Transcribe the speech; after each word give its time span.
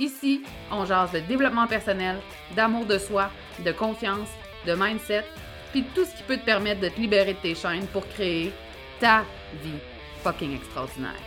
Ici, 0.00 0.42
on 0.70 0.86
jase 0.86 1.12
de 1.12 1.20
développement 1.20 1.66
personnel, 1.66 2.16
d'amour 2.56 2.86
de 2.86 2.96
soi, 2.96 3.30
de 3.62 3.70
confiance, 3.70 4.30
de 4.66 4.72
mindset, 4.74 5.26
puis 5.72 5.84
tout 5.94 6.06
ce 6.06 6.16
qui 6.16 6.22
peut 6.22 6.38
te 6.38 6.44
permettre 6.46 6.80
de 6.80 6.88
te 6.88 6.98
libérer 6.98 7.34
de 7.34 7.38
tes 7.38 7.54
chaînes 7.54 7.86
pour 7.88 8.08
créer 8.08 8.50
ta 8.98 9.26
vie 9.62 9.78
fucking 10.22 10.56
extraordinaire. 10.56 11.20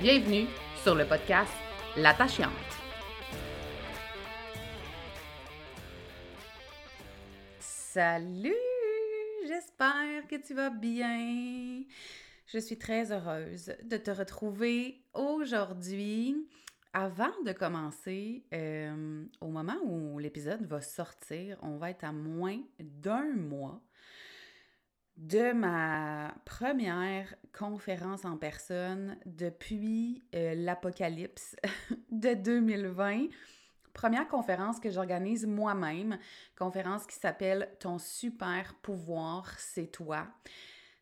Bienvenue 0.00 0.46
sur 0.82 0.94
le 0.94 1.04
podcast 1.04 1.52
L'attachante. 1.94 2.48
Salut, 7.58 8.54
j'espère 9.46 10.26
que 10.26 10.36
tu 10.36 10.54
vas 10.54 10.70
bien. 10.70 11.82
Je 12.46 12.58
suis 12.58 12.78
très 12.78 13.12
heureuse 13.12 13.74
de 13.82 13.98
te 13.98 14.10
retrouver 14.10 15.02
aujourd'hui. 15.12 16.34
Avant 16.98 17.42
de 17.44 17.52
commencer, 17.52 18.42
euh, 18.54 19.26
au 19.42 19.48
moment 19.48 19.76
où 19.84 20.18
l'épisode 20.18 20.64
va 20.64 20.80
sortir, 20.80 21.58
on 21.60 21.76
va 21.76 21.90
être 21.90 22.04
à 22.04 22.12
moins 22.12 22.58
d'un 22.80 23.34
mois 23.34 23.82
de 25.18 25.52
ma 25.52 26.34
première 26.46 27.34
conférence 27.52 28.24
en 28.24 28.38
personne 28.38 29.18
depuis 29.26 30.22
euh, 30.34 30.54
l'apocalypse 30.54 31.54
de 32.10 32.32
2020. 32.32 33.26
Première 33.92 34.26
conférence 34.26 34.80
que 34.80 34.88
j'organise 34.88 35.44
moi-même, 35.44 36.18
conférence 36.58 37.06
qui 37.06 37.16
s'appelle 37.16 37.68
Ton 37.78 37.98
super 37.98 38.72
pouvoir, 38.76 39.52
c'est 39.58 39.92
toi. 39.92 40.28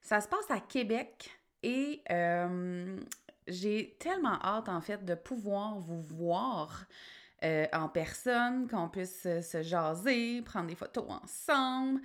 Ça 0.03 0.21
se 0.21 0.27
passe 0.27 0.51
à 0.51 0.59
Québec 0.59 1.31
et 1.63 2.03
euh, 2.11 2.99
j'ai 3.47 3.97
tellement 3.99 4.39
hâte, 4.43 4.69
en 4.69 4.81
fait, 4.81 5.05
de 5.05 5.15
pouvoir 5.15 5.79
vous 5.79 6.01
voir 6.01 6.85
euh, 7.45 7.67
en 7.73 7.89
personne, 7.89 8.69
qu'on 8.69 8.89
puisse 8.89 9.23
se 9.23 9.63
jaser, 9.63 10.43
prendre 10.43 10.67
des 10.67 10.75
photos 10.75 11.05
ensemble. 11.09 12.01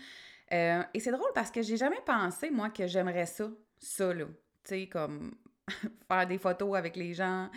Euh, 0.52 0.84
et 0.94 1.00
c'est 1.00 1.12
drôle 1.12 1.32
parce 1.34 1.52
que 1.52 1.62
j'ai 1.62 1.78
jamais 1.78 2.02
pensé, 2.06 2.50
moi, 2.50 2.70
que 2.70 2.88
j'aimerais 2.88 3.26
ça, 3.26 3.48
ça, 3.80 4.14
là. 4.14 4.26
Tu 4.64 4.76
sais, 4.76 4.88
comme 4.88 5.36
faire 6.08 6.28
des 6.28 6.38
photos 6.38 6.76
avec 6.76 6.96
les 6.96 7.14
gens. 7.14 7.50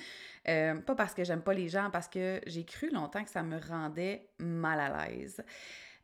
pas 0.45 0.95
parce 0.97 1.15
que 1.15 1.25
j'aime 1.25 1.43
pas 1.43 1.55
les 1.55 1.69
gens, 1.69 1.91
parce 1.91 2.09
que 2.09 2.41
j'ai 2.47 2.65
cru 2.65 2.91
longtemps 2.91 3.25
que 3.25 3.31
ça 3.31 3.43
me 3.43 3.59
rendait 3.59 4.29
mal 4.39 4.79
à 4.79 5.09
l'aise. 5.09 5.43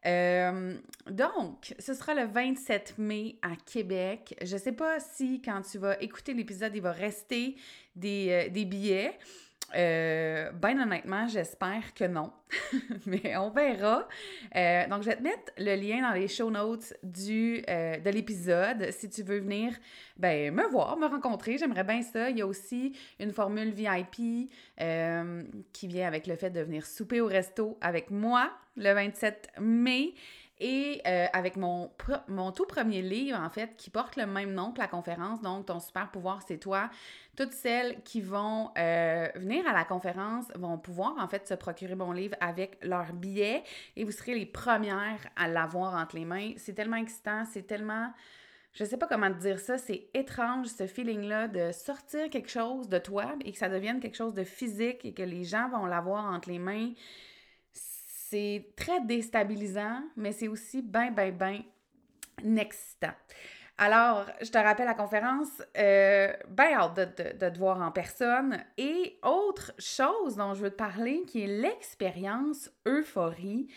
Euh, 0.06 0.76
donc, 1.10 1.74
ce 1.78 1.94
sera 1.94 2.14
le 2.14 2.24
27 2.24 2.94
mai 2.98 3.36
à 3.42 3.56
Québec. 3.56 4.36
Je 4.42 4.54
ne 4.54 4.60
sais 4.60 4.72
pas 4.72 5.00
si 5.00 5.42
quand 5.42 5.62
tu 5.62 5.78
vas 5.78 6.00
écouter 6.00 6.34
l'épisode, 6.34 6.74
il 6.74 6.82
va 6.82 6.92
rester 6.92 7.56
des, 7.96 8.28
euh, 8.30 8.48
des 8.50 8.64
billets. 8.64 9.18
Euh, 9.76 10.50
ben 10.52 10.80
honnêtement, 10.80 11.28
j'espère 11.28 11.92
que 11.92 12.04
non, 12.04 12.32
mais 13.06 13.36
on 13.36 13.50
verra. 13.50 14.08
Euh, 14.56 14.88
donc, 14.88 15.02
je 15.02 15.10
vais 15.10 15.16
te 15.16 15.22
mettre 15.22 15.52
le 15.58 15.74
lien 15.74 16.00
dans 16.00 16.14
les 16.14 16.26
show 16.26 16.50
notes 16.50 16.94
du, 17.02 17.60
de 17.60 18.10
l'épisode. 18.10 18.90
Si 18.92 19.10
tu 19.10 19.22
veux 19.22 19.40
venir 19.40 19.74
ben, 20.16 20.54
me 20.54 20.66
voir, 20.70 20.96
me 20.96 21.06
rencontrer, 21.06 21.58
j'aimerais 21.58 21.84
bien 21.84 22.00
ça. 22.00 22.30
Il 22.30 22.38
y 22.38 22.40
a 22.40 22.46
aussi 22.46 22.96
une 23.20 23.30
formule 23.30 23.70
VIP 23.72 24.50
qui 25.72 25.86
vient 25.86 26.06
avec 26.06 26.26
le 26.26 26.36
fait 26.36 26.50
de 26.50 26.60
venir 26.60 26.86
souper 26.86 27.20
au 27.20 27.26
resto 27.26 27.76
avec 27.82 28.10
moi 28.10 28.50
le 28.78 28.94
27 28.94 29.50
mai 29.60 30.14
et 30.60 31.00
euh, 31.06 31.26
avec 31.32 31.56
mon, 31.56 31.90
mon 32.26 32.50
tout 32.50 32.66
premier 32.66 33.00
livre, 33.00 33.38
en 33.38 33.48
fait, 33.48 33.76
qui 33.76 33.90
porte 33.90 34.16
le 34.16 34.26
même 34.26 34.54
nom 34.54 34.72
que 34.72 34.78
la 34.78 34.88
conférence, 34.88 35.40
donc 35.40 35.66
Ton 35.66 35.78
super 35.78 36.10
pouvoir, 36.10 36.42
c'est 36.46 36.58
toi. 36.58 36.90
Toutes 37.36 37.52
celles 37.52 38.02
qui 38.02 38.20
vont 38.20 38.70
euh, 38.76 39.28
venir 39.36 39.66
à 39.68 39.72
la 39.72 39.84
conférence 39.84 40.46
vont 40.56 40.76
pouvoir, 40.76 41.14
en 41.18 41.28
fait, 41.28 41.46
se 41.46 41.54
procurer 41.54 41.94
mon 41.94 42.10
livre 42.10 42.34
avec 42.40 42.76
leur 42.82 43.12
billet 43.12 43.62
et 43.94 44.02
vous 44.02 44.10
serez 44.10 44.34
les 44.34 44.46
premières 44.46 45.20
à 45.36 45.46
l'avoir 45.46 45.94
entre 45.94 46.16
les 46.16 46.24
mains. 46.24 46.52
C'est 46.56 46.74
tellement 46.74 46.96
excitant, 46.96 47.44
c'est 47.44 47.66
tellement... 47.66 48.12
Je 48.74 48.84
sais 48.84 48.96
pas 48.96 49.06
comment 49.06 49.30
dire 49.30 49.58
ça, 49.58 49.78
c'est 49.78 50.08
étrange 50.12 50.66
ce 50.66 50.86
feeling-là 50.86 51.48
de 51.48 51.72
sortir 51.72 52.28
quelque 52.30 52.50
chose 52.50 52.88
de 52.88 52.98
toi 52.98 53.34
et 53.44 53.52
que 53.52 53.58
ça 53.58 53.68
devienne 53.68 53.98
quelque 53.98 54.16
chose 54.16 54.34
de 54.34 54.44
physique 54.44 55.04
et 55.04 55.14
que 55.14 55.22
les 55.22 55.42
gens 55.44 55.68
vont 55.70 55.86
l'avoir 55.86 56.26
entre 56.26 56.50
les 56.50 56.58
mains 56.58 56.90
c'est 58.30 58.72
très 58.76 59.00
déstabilisant, 59.00 60.02
mais 60.16 60.32
c'est 60.32 60.48
aussi 60.48 60.82
bien, 60.82 61.10
bien, 61.10 61.30
bien 61.30 61.62
excitant. 62.56 63.12
Alors, 63.80 64.26
je 64.42 64.50
te 64.50 64.58
rappelle 64.58 64.86
la 64.86 64.94
conférence, 64.94 65.62
euh, 65.76 66.32
bien 66.48 66.72
hâte 66.74 66.96
de, 66.96 67.38
de, 67.38 67.48
te 67.48 67.58
voir 67.58 67.80
en 67.80 67.92
personne. 67.92 68.58
Et 68.76 69.18
autre 69.22 69.72
chose 69.78 70.36
dont 70.36 70.54
je 70.54 70.62
veux 70.62 70.70
te 70.70 70.76
parler, 70.76 71.22
qui 71.28 71.42
est 71.42 71.46
l'expérience 71.46 72.70
euphorie 72.86 73.68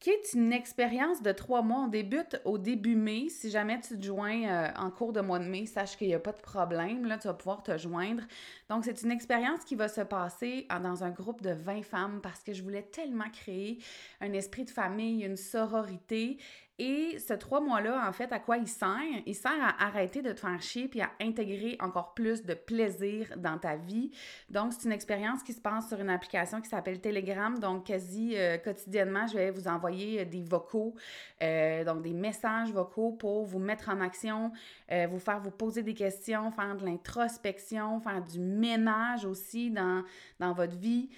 qui 0.00 0.10
est 0.10 0.34
une 0.34 0.52
expérience 0.52 1.22
de 1.22 1.32
trois 1.32 1.62
mois. 1.62 1.80
On 1.84 1.88
débute 1.88 2.40
au 2.44 2.58
début 2.58 2.96
mai. 2.96 3.28
Si 3.28 3.50
jamais 3.50 3.80
tu 3.80 3.98
te 3.98 4.04
joins 4.04 4.44
euh, 4.44 4.68
en 4.76 4.90
cours 4.90 5.12
de 5.12 5.20
mois 5.20 5.38
de 5.38 5.44
mai, 5.44 5.66
sache 5.66 5.96
qu'il 5.96 6.08
n'y 6.08 6.14
a 6.14 6.18
pas 6.18 6.32
de 6.32 6.40
problème. 6.40 7.06
Là, 7.06 7.18
tu 7.18 7.28
vas 7.28 7.34
pouvoir 7.34 7.62
te 7.62 7.76
joindre. 7.78 8.22
Donc, 8.68 8.84
c'est 8.84 9.02
une 9.02 9.10
expérience 9.10 9.64
qui 9.64 9.74
va 9.74 9.88
se 9.88 10.02
passer 10.02 10.66
dans 10.82 11.04
un 11.04 11.10
groupe 11.10 11.42
de 11.42 11.50
20 11.50 11.82
femmes 11.82 12.20
parce 12.22 12.42
que 12.42 12.52
je 12.52 12.62
voulais 12.62 12.82
tellement 12.82 13.30
créer 13.30 13.78
un 14.20 14.32
esprit 14.32 14.64
de 14.64 14.70
famille, 14.70 15.24
une 15.24 15.36
sororité 15.36 16.38
et 16.78 17.18
ce 17.18 17.32
trois 17.32 17.60
mois-là, 17.60 18.06
en 18.06 18.12
fait, 18.12 18.30
à 18.32 18.38
quoi 18.38 18.58
il 18.58 18.68
sert? 18.68 18.90
Il 19.24 19.34
sert 19.34 19.50
à 19.62 19.86
arrêter 19.86 20.20
de 20.20 20.32
te 20.32 20.40
faire 20.40 20.60
chier 20.60 20.88
puis 20.88 21.00
à 21.00 21.10
intégrer 21.22 21.78
encore 21.80 22.12
plus 22.12 22.44
de 22.44 22.52
plaisir 22.52 23.32
dans 23.38 23.56
ta 23.56 23.76
vie. 23.76 24.10
Donc, 24.50 24.74
c'est 24.74 24.84
une 24.84 24.92
expérience 24.92 25.42
qui 25.42 25.54
se 25.54 25.60
passe 25.60 25.88
sur 25.88 25.98
une 25.98 26.10
application 26.10 26.60
qui 26.60 26.68
s'appelle 26.68 27.00
Telegram. 27.00 27.58
Donc, 27.58 27.86
quasi 27.86 28.36
euh, 28.36 28.58
quotidiennement, 28.58 29.26
je 29.26 29.38
vais 29.38 29.50
vous 29.50 29.68
envoyer 29.68 30.20
euh, 30.20 30.24
des 30.26 30.42
vocaux, 30.42 30.94
euh, 31.42 31.82
donc 31.82 32.02
des 32.02 32.12
messages 32.12 32.70
vocaux 32.70 33.12
pour 33.12 33.46
vous 33.46 33.58
mettre 33.58 33.88
en 33.88 34.00
action, 34.00 34.52
vous 34.88 35.18
faire 35.18 35.40
vous 35.40 35.50
poser 35.50 35.82
des 35.82 35.94
questions, 35.94 36.50
faire 36.52 36.76
de 36.76 36.84
l'introspection, 36.84 38.00
faire 38.00 38.22
du 38.22 38.38
ménage 38.38 39.24
aussi 39.24 39.70
dans, 39.70 40.04
dans 40.38 40.52
votre 40.52 40.76
vie. 40.76 41.08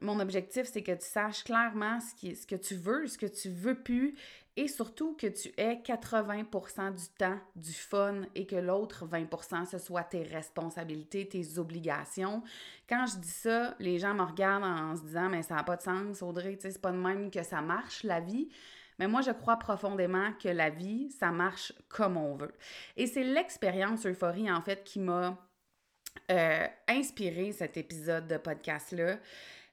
mon 0.00 0.18
objectif, 0.20 0.64
c'est 0.64 0.82
que 0.82 0.92
tu 0.92 1.04
saches 1.04 1.44
clairement 1.44 2.00
ce, 2.00 2.14
qui, 2.14 2.34
ce 2.34 2.46
que 2.46 2.56
tu 2.56 2.74
veux, 2.74 3.06
ce 3.06 3.18
que 3.18 3.26
tu 3.26 3.50
veux 3.50 3.74
plus 3.74 4.14
et 4.56 4.68
surtout 4.68 5.16
que 5.16 5.26
tu 5.26 5.48
aies 5.56 5.76
80% 5.76 6.94
du 6.94 7.08
temps 7.18 7.38
du 7.56 7.72
fun 7.72 8.22
et 8.34 8.46
que 8.46 8.56
l'autre 8.56 9.06
20% 9.06 9.66
ce 9.66 9.78
soit 9.78 10.04
tes 10.04 10.22
responsabilités, 10.22 11.28
tes 11.28 11.58
obligations. 11.58 12.42
Quand 12.88 13.06
je 13.06 13.18
dis 13.18 13.28
ça, 13.28 13.74
les 13.78 13.98
gens 13.98 14.14
me 14.14 14.22
regardent 14.22 14.64
en 14.64 14.96
se 14.96 15.02
disant 15.02 15.28
mais 15.28 15.42
ça 15.42 15.54
n'a 15.54 15.64
pas 15.64 15.76
de 15.76 15.82
sens 15.82 16.22
Audrey, 16.22 16.56
tu 16.56 16.62
sais 16.62 16.70
c'est 16.72 16.82
pas 16.82 16.92
de 16.92 16.96
même 16.96 17.30
que 17.30 17.42
ça 17.42 17.60
marche 17.60 18.02
la 18.02 18.20
vie. 18.20 18.48
Mais 19.00 19.08
moi, 19.08 19.22
je 19.22 19.30
crois 19.30 19.56
profondément 19.56 20.30
que 20.34 20.50
la 20.50 20.68
vie, 20.68 21.10
ça 21.10 21.30
marche 21.30 21.72
comme 21.88 22.18
on 22.18 22.34
veut. 22.34 22.52
Et 22.98 23.06
c'est 23.06 23.24
l'expérience 23.24 24.04
euphorie, 24.04 24.52
en 24.52 24.60
fait, 24.60 24.84
qui 24.84 25.00
m'a 25.00 25.38
euh, 26.30 26.66
inspiré 26.86 27.52
cet 27.52 27.78
épisode 27.78 28.26
de 28.26 28.36
podcast-là. 28.36 29.18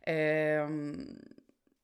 Euh, 0.07 0.96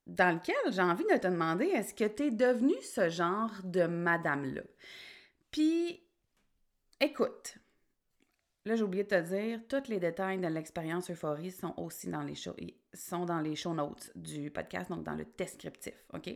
dans 0.06 0.34
lequel 0.34 0.72
j'ai 0.72 0.82
envie 0.82 1.04
de 1.04 1.16
te 1.16 1.26
demander 1.26 1.66
est-ce 1.66 1.94
que 1.94 2.04
tu 2.04 2.24
es 2.24 2.30
devenue 2.30 2.80
ce 2.82 3.08
genre 3.08 3.52
de 3.64 3.86
madame-là? 3.86 4.62
Puis, 5.50 6.02
écoute, 7.00 7.58
là, 8.64 8.76
j'ai 8.76 8.82
oublié 8.82 9.04
de 9.04 9.08
te 9.08 9.20
dire, 9.20 9.60
tous 9.68 9.88
les 9.88 10.00
détails 10.00 10.38
de 10.38 10.48
l'expérience 10.48 11.10
euphorie 11.10 11.50
sont 11.50 11.74
aussi 11.76 12.08
dans 12.08 12.22
les 12.22 12.34
show, 12.34 12.54
sont 12.92 13.24
dans 13.24 13.40
les 13.40 13.56
show 13.56 13.72
notes 13.72 14.10
du 14.14 14.50
podcast, 14.50 14.90
donc 14.90 15.04
dans 15.04 15.14
le 15.14 15.26
descriptif, 15.38 15.94
OK? 16.12 16.30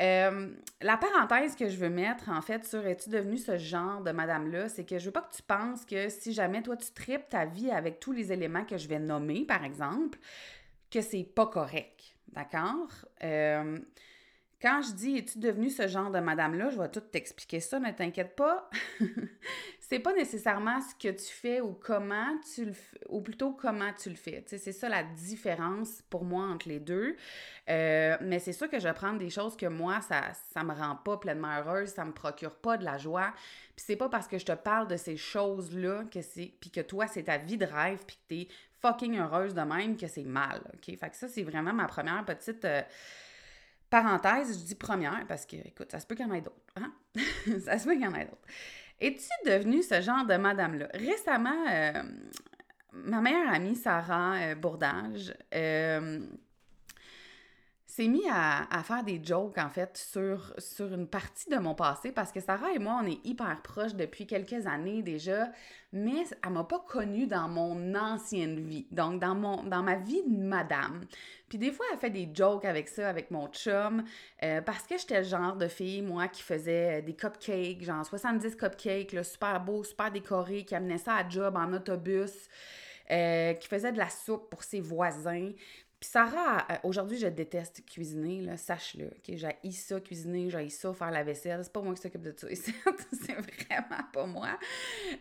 Euh, 0.00 0.54
la 0.80 0.96
parenthèse 0.96 1.54
que 1.54 1.68
je 1.68 1.76
veux 1.76 1.90
mettre, 1.90 2.30
en 2.30 2.40
fait, 2.40 2.64
sur 2.64 2.86
es-tu 2.86 3.10
devenu 3.10 3.36
ce 3.36 3.58
genre 3.58 4.02
de 4.02 4.10
madame-là, 4.10 4.68
c'est 4.68 4.84
que 4.84 4.98
je 4.98 5.06
veux 5.06 5.12
pas 5.12 5.20
que 5.20 5.36
tu 5.36 5.42
penses 5.42 5.84
que 5.84 6.08
si 6.08 6.32
jamais 6.32 6.62
toi 6.62 6.76
tu 6.76 6.90
tripes 6.92 7.28
ta 7.28 7.44
vie 7.44 7.70
avec 7.70 8.00
tous 8.00 8.12
les 8.12 8.32
éléments 8.32 8.64
que 8.64 8.78
je 8.78 8.88
vais 8.88 8.98
nommer, 8.98 9.44
par 9.44 9.64
exemple, 9.64 10.18
que 10.90 11.02
c'est 11.02 11.24
pas 11.24 11.46
correct. 11.46 12.16
D'accord? 12.32 12.88
Euh, 13.22 13.78
quand 14.62 14.80
je 14.80 14.92
dis 14.92 15.16
es-tu 15.18 15.40
devenu 15.40 15.70
ce 15.70 15.88
genre 15.88 16.10
de 16.10 16.20
madame-là, 16.20 16.70
je 16.70 16.78
vais 16.78 16.88
tout 16.88 17.00
t'expliquer 17.00 17.58
ça, 17.58 17.80
ne 17.80 17.90
t'inquiète 17.90 18.36
pas. 18.36 18.70
c'est 19.80 19.98
pas 19.98 20.12
nécessairement 20.14 20.80
ce 20.80 20.94
que 20.94 21.12
tu 21.12 21.32
fais 21.32 21.60
ou 21.60 21.72
comment 21.72 22.38
tu 22.54 22.66
le 22.66 22.72
fais, 22.72 23.00
ou 23.08 23.20
plutôt 23.20 23.52
comment 23.52 23.92
tu 23.92 24.08
le 24.08 24.14
fais. 24.14 24.44
c'est 24.46 24.72
ça 24.72 24.88
la 24.88 25.02
différence 25.02 26.02
pour 26.08 26.24
moi 26.24 26.44
entre 26.44 26.68
les 26.68 26.78
deux. 26.78 27.16
Euh, 27.68 28.16
mais 28.20 28.38
c'est 28.38 28.52
sûr 28.52 28.70
que 28.70 28.78
je 28.78 28.86
vais 28.86 28.94
prendre 28.94 29.18
des 29.18 29.30
choses 29.30 29.56
que 29.56 29.66
moi, 29.66 30.00
ça, 30.00 30.32
ça 30.32 30.62
me 30.62 30.72
rend 30.72 30.94
pas 30.94 31.16
pleinement 31.16 31.58
heureuse, 31.58 31.88
ça 31.88 32.04
me 32.04 32.12
procure 32.12 32.54
pas 32.54 32.76
de 32.76 32.84
la 32.84 32.98
joie. 32.98 33.34
Puis 33.74 33.84
c'est 33.84 33.96
pas 33.96 34.08
parce 34.08 34.28
que 34.28 34.38
je 34.38 34.46
te 34.46 34.52
parle 34.52 34.86
de 34.86 34.96
ces 34.96 35.16
choses-là 35.16 36.04
que 36.04 36.22
c'est. 36.22 36.54
Puis 36.60 36.70
que 36.70 36.80
toi, 36.80 37.08
c'est 37.08 37.24
ta 37.24 37.36
vie 37.38 37.58
de 37.58 37.66
rêve, 37.66 37.98
puis 38.06 38.16
que 38.16 38.28
t'es 38.28 38.48
fucking 38.82 39.18
heureuse 39.18 39.54
de 39.54 39.62
même 39.62 39.96
que 39.96 40.08
c'est 40.08 40.24
mal. 40.24 40.60
OK? 40.74 40.96
Fait 40.98 41.10
que 41.10 41.16
ça, 41.16 41.28
c'est 41.28 41.42
vraiment 41.42 41.72
ma 41.72 41.86
première 41.86 42.24
petite. 42.24 42.64
Euh, 42.64 42.82
Parenthèse, 43.88 44.58
je 44.58 44.64
dis 44.64 44.74
première 44.74 45.26
parce 45.28 45.44
que, 45.46 45.56
écoute, 45.56 45.90
ça 45.90 46.00
se 46.00 46.06
peut 46.06 46.14
qu'il 46.14 46.26
y 46.26 46.30
en 46.30 46.34
ait 46.34 46.40
d'autres. 46.40 46.56
Hein? 46.76 46.92
ça 47.64 47.78
se 47.78 47.84
peut 47.84 47.92
qu'il 47.92 48.02
y 48.02 48.06
en 48.06 48.14
ait 48.14 48.24
d'autres. 48.24 48.48
Es-tu 49.00 49.50
devenue 49.50 49.82
ce 49.82 50.00
genre 50.00 50.24
de 50.24 50.36
madame-là? 50.36 50.88
Récemment, 50.94 51.66
euh, 51.70 52.02
ma 52.92 53.20
meilleure 53.20 53.52
amie, 53.52 53.76
Sarah 53.76 54.36
euh, 54.36 54.54
Bourdage, 54.54 55.34
s'est 57.92 58.08
mis 58.08 58.24
à, 58.30 58.82
faire 58.84 59.04
des 59.04 59.20
jokes, 59.22 59.58
en 59.58 59.68
fait, 59.68 59.98
sur, 59.98 60.54
sur 60.56 60.94
une 60.94 61.06
partie 61.06 61.50
de 61.50 61.58
mon 61.58 61.74
passé 61.74 62.10
parce 62.10 62.32
que 62.32 62.40
Sarah 62.40 62.72
et 62.72 62.78
moi, 62.78 62.98
on 63.02 63.06
est 63.06 63.20
hyper 63.22 63.60
proches 63.60 63.94
depuis 63.94 64.26
quelques 64.26 64.66
années 64.66 65.02
déjà, 65.02 65.50
mais 65.92 66.24
elle 66.42 66.52
m'a 66.52 66.64
pas 66.64 66.82
connue 66.88 67.26
dans 67.26 67.48
mon 67.48 67.94
ancienne 67.94 68.60
vie, 68.60 68.86
donc 68.90 69.20
dans, 69.20 69.34
mon, 69.34 69.62
dans 69.64 69.82
ma 69.82 69.96
vie 69.96 70.22
de 70.26 70.42
madame. 70.42 71.04
Puis 71.50 71.58
des 71.58 71.70
fois, 71.70 71.84
elle 71.92 71.98
fait 71.98 72.08
des 72.08 72.30
jokes 72.32 72.64
avec 72.64 72.88
ça, 72.88 73.10
avec 73.10 73.30
mon 73.30 73.48
chum, 73.48 74.02
euh, 74.42 74.62
parce 74.62 74.84
que 74.84 74.96
j'étais 74.96 75.18
le 75.18 75.26
genre 75.26 75.56
de 75.56 75.68
fille, 75.68 76.00
moi, 76.00 76.28
qui 76.28 76.42
faisait 76.42 77.02
des 77.02 77.14
cupcakes, 77.14 77.84
genre 77.84 78.06
70 78.06 78.56
cupcakes, 78.56 79.12
là, 79.12 79.22
super 79.22 79.60
beau, 79.60 79.84
super 79.84 80.10
décorés, 80.10 80.64
qui 80.64 80.74
amenait 80.74 80.96
ça 80.96 81.16
à 81.16 81.28
job 81.28 81.56
en 81.56 81.70
autobus. 81.74 82.48
Euh, 83.10 83.52
qui 83.54 83.68
faisait 83.68 83.92
de 83.92 83.98
la 83.98 84.08
soupe 84.08 84.48
pour 84.48 84.62
ses 84.62 84.80
voisins. 84.80 85.50
Puis 86.02 86.10
Sarah, 86.10 86.66
euh, 86.68 86.74
aujourd'hui, 86.82 87.16
je 87.16 87.28
déteste 87.28 87.86
cuisiner, 87.86 88.56
sache-le. 88.56 89.06
OK? 89.06 89.36
J'ai 89.36 89.70
ça 89.70 90.00
cuisiner, 90.00 90.50
j'ai 90.50 90.68
ça 90.68 90.92
faire 90.92 91.12
la 91.12 91.22
vaisselle. 91.22 91.60
C'est 91.62 91.72
pas 91.72 91.80
moi 91.80 91.94
qui 91.94 92.02
s'occupe 92.02 92.22
de 92.22 92.34
ça 92.36 92.48
c'est 92.50 93.34
vraiment 93.34 94.02
pas 94.12 94.26
moi. 94.26 94.48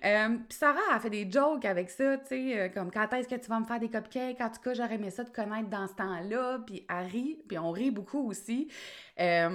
Euh, 0.04 0.38
puis 0.50 0.58
Sarah 0.58 0.96
a 0.96 1.00
fait 1.00 1.12
des 1.12 1.30
jokes 1.30 1.66
avec 1.66 1.92
ça, 1.92 2.18
tu 2.18 2.30
sais, 2.30 2.60
euh, 2.60 2.70
comme 2.70 2.90
quand 2.90 3.14
est-ce 3.14 3.28
que 3.28 3.36
tu 3.36 3.48
vas 3.48 3.60
me 3.60 3.66
faire 3.66 3.80
des 3.80 3.90
cupcakes? 3.90 4.42
En 4.42 4.50
tout 4.50 4.60
cas, 4.60 4.74
j'aurais 4.74 4.96
aimé 4.96 5.12
ça 5.12 5.24
de 5.24 5.30
connaître 5.30 5.70
dans 5.70 5.88
ce 5.88 5.94
temps-là. 5.94 6.64
Puis 6.66 6.84
elle 6.90 7.06
rit, 7.06 7.44
puis 7.48 7.60
on 7.60 7.70
rit 7.70 7.92
beaucoup 7.92 8.28
aussi. 8.28 8.68
et 9.20 9.54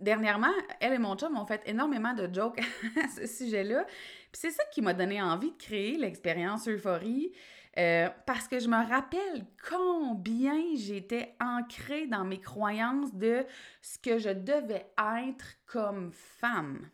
dernièrement, 0.00 0.52
elle 0.80 0.94
et 0.94 0.98
mon 0.98 1.14
chum 1.14 1.38
ont 1.38 1.46
fait 1.46 1.62
énormément 1.66 2.14
de 2.14 2.28
jokes 2.34 2.58
à 3.04 3.06
ce 3.06 3.28
sujet-là. 3.28 3.84
Puis 4.32 4.40
c'est 4.40 4.50
ça 4.50 4.64
qui 4.72 4.82
m'a 4.82 4.92
donné 4.92 5.22
envie 5.22 5.52
de 5.52 5.56
créer 5.56 5.96
l'expérience 5.96 6.66
Euphorie. 6.66 7.30
Euh, 7.78 8.08
parce 8.26 8.48
que 8.48 8.58
je 8.58 8.68
me 8.68 8.88
rappelle 8.88 9.46
combien 9.68 10.60
j'étais 10.74 11.36
ancrée 11.40 12.08
dans 12.08 12.24
mes 12.24 12.40
croyances 12.40 13.14
de 13.14 13.46
ce 13.82 13.98
que 13.98 14.18
je 14.18 14.30
devais 14.30 14.90
être 15.24 15.46
comme 15.66 16.10
femme. 16.12 16.90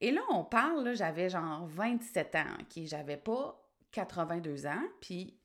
Et 0.00 0.10
là, 0.10 0.20
on 0.30 0.44
parle, 0.44 0.94
j'avais 0.94 1.30
genre 1.30 1.66
27 1.66 2.34
ans, 2.34 2.58
qui 2.68 2.86
j'avais 2.86 3.16
pas 3.16 3.64
82 3.92 4.66
ans, 4.66 4.82
puis 5.00 5.38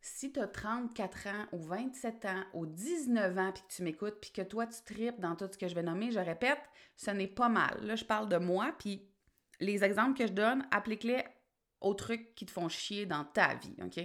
si 0.00 0.32
tu 0.32 0.40
as 0.40 0.48
34 0.48 1.26
ans 1.28 1.46
ou 1.52 1.58
27 1.58 2.24
ans 2.24 2.44
ou 2.54 2.66
19 2.66 3.38
ans, 3.38 3.52
puis 3.52 3.62
que 3.62 3.72
tu 3.72 3.82
m'écoutes, 3.82 4.18
puis 4.20 4.32
que 4.32 4.42
toi, 4.42 4.66
tu 4.66 4.82
tripes 4.82 5.20
dans 5.20 5.36
tout 5.36 5.48
ce 5.52 5.58
que 5.58 5.68
je 5.68 5.74
vais 5.74 5.82
nommer, 5.82 6.10
je 6.10 6.18
répète, 6.18 6.58
ce 6.96 7.10
n'est 7.10 7.28
pas 7.28 7.48
mal. 7.48 7.78
Là, 7.82 7.96
je 7.96 8.04
parle 8.04 8.28
de 8.28 8.38
moi, 8.38 8.74
puis 8.78 9.06
les 9.60 9.84
exemples 9.84 10.18
que 10.18 10.26
je 10.26 10.32
donne, 10.32 10.66
applique-les 10.72 11.22
aux 11.82 11.94
trucs 11.94 12.34
qui 12.34 12.46
te 12.46 12.50
font 12.50 12.68
chier 12.68 13.06
dans 13.06 13.24
ta 13.24 13.54
vie, 13.54 13.76
OK? 13.82 14.04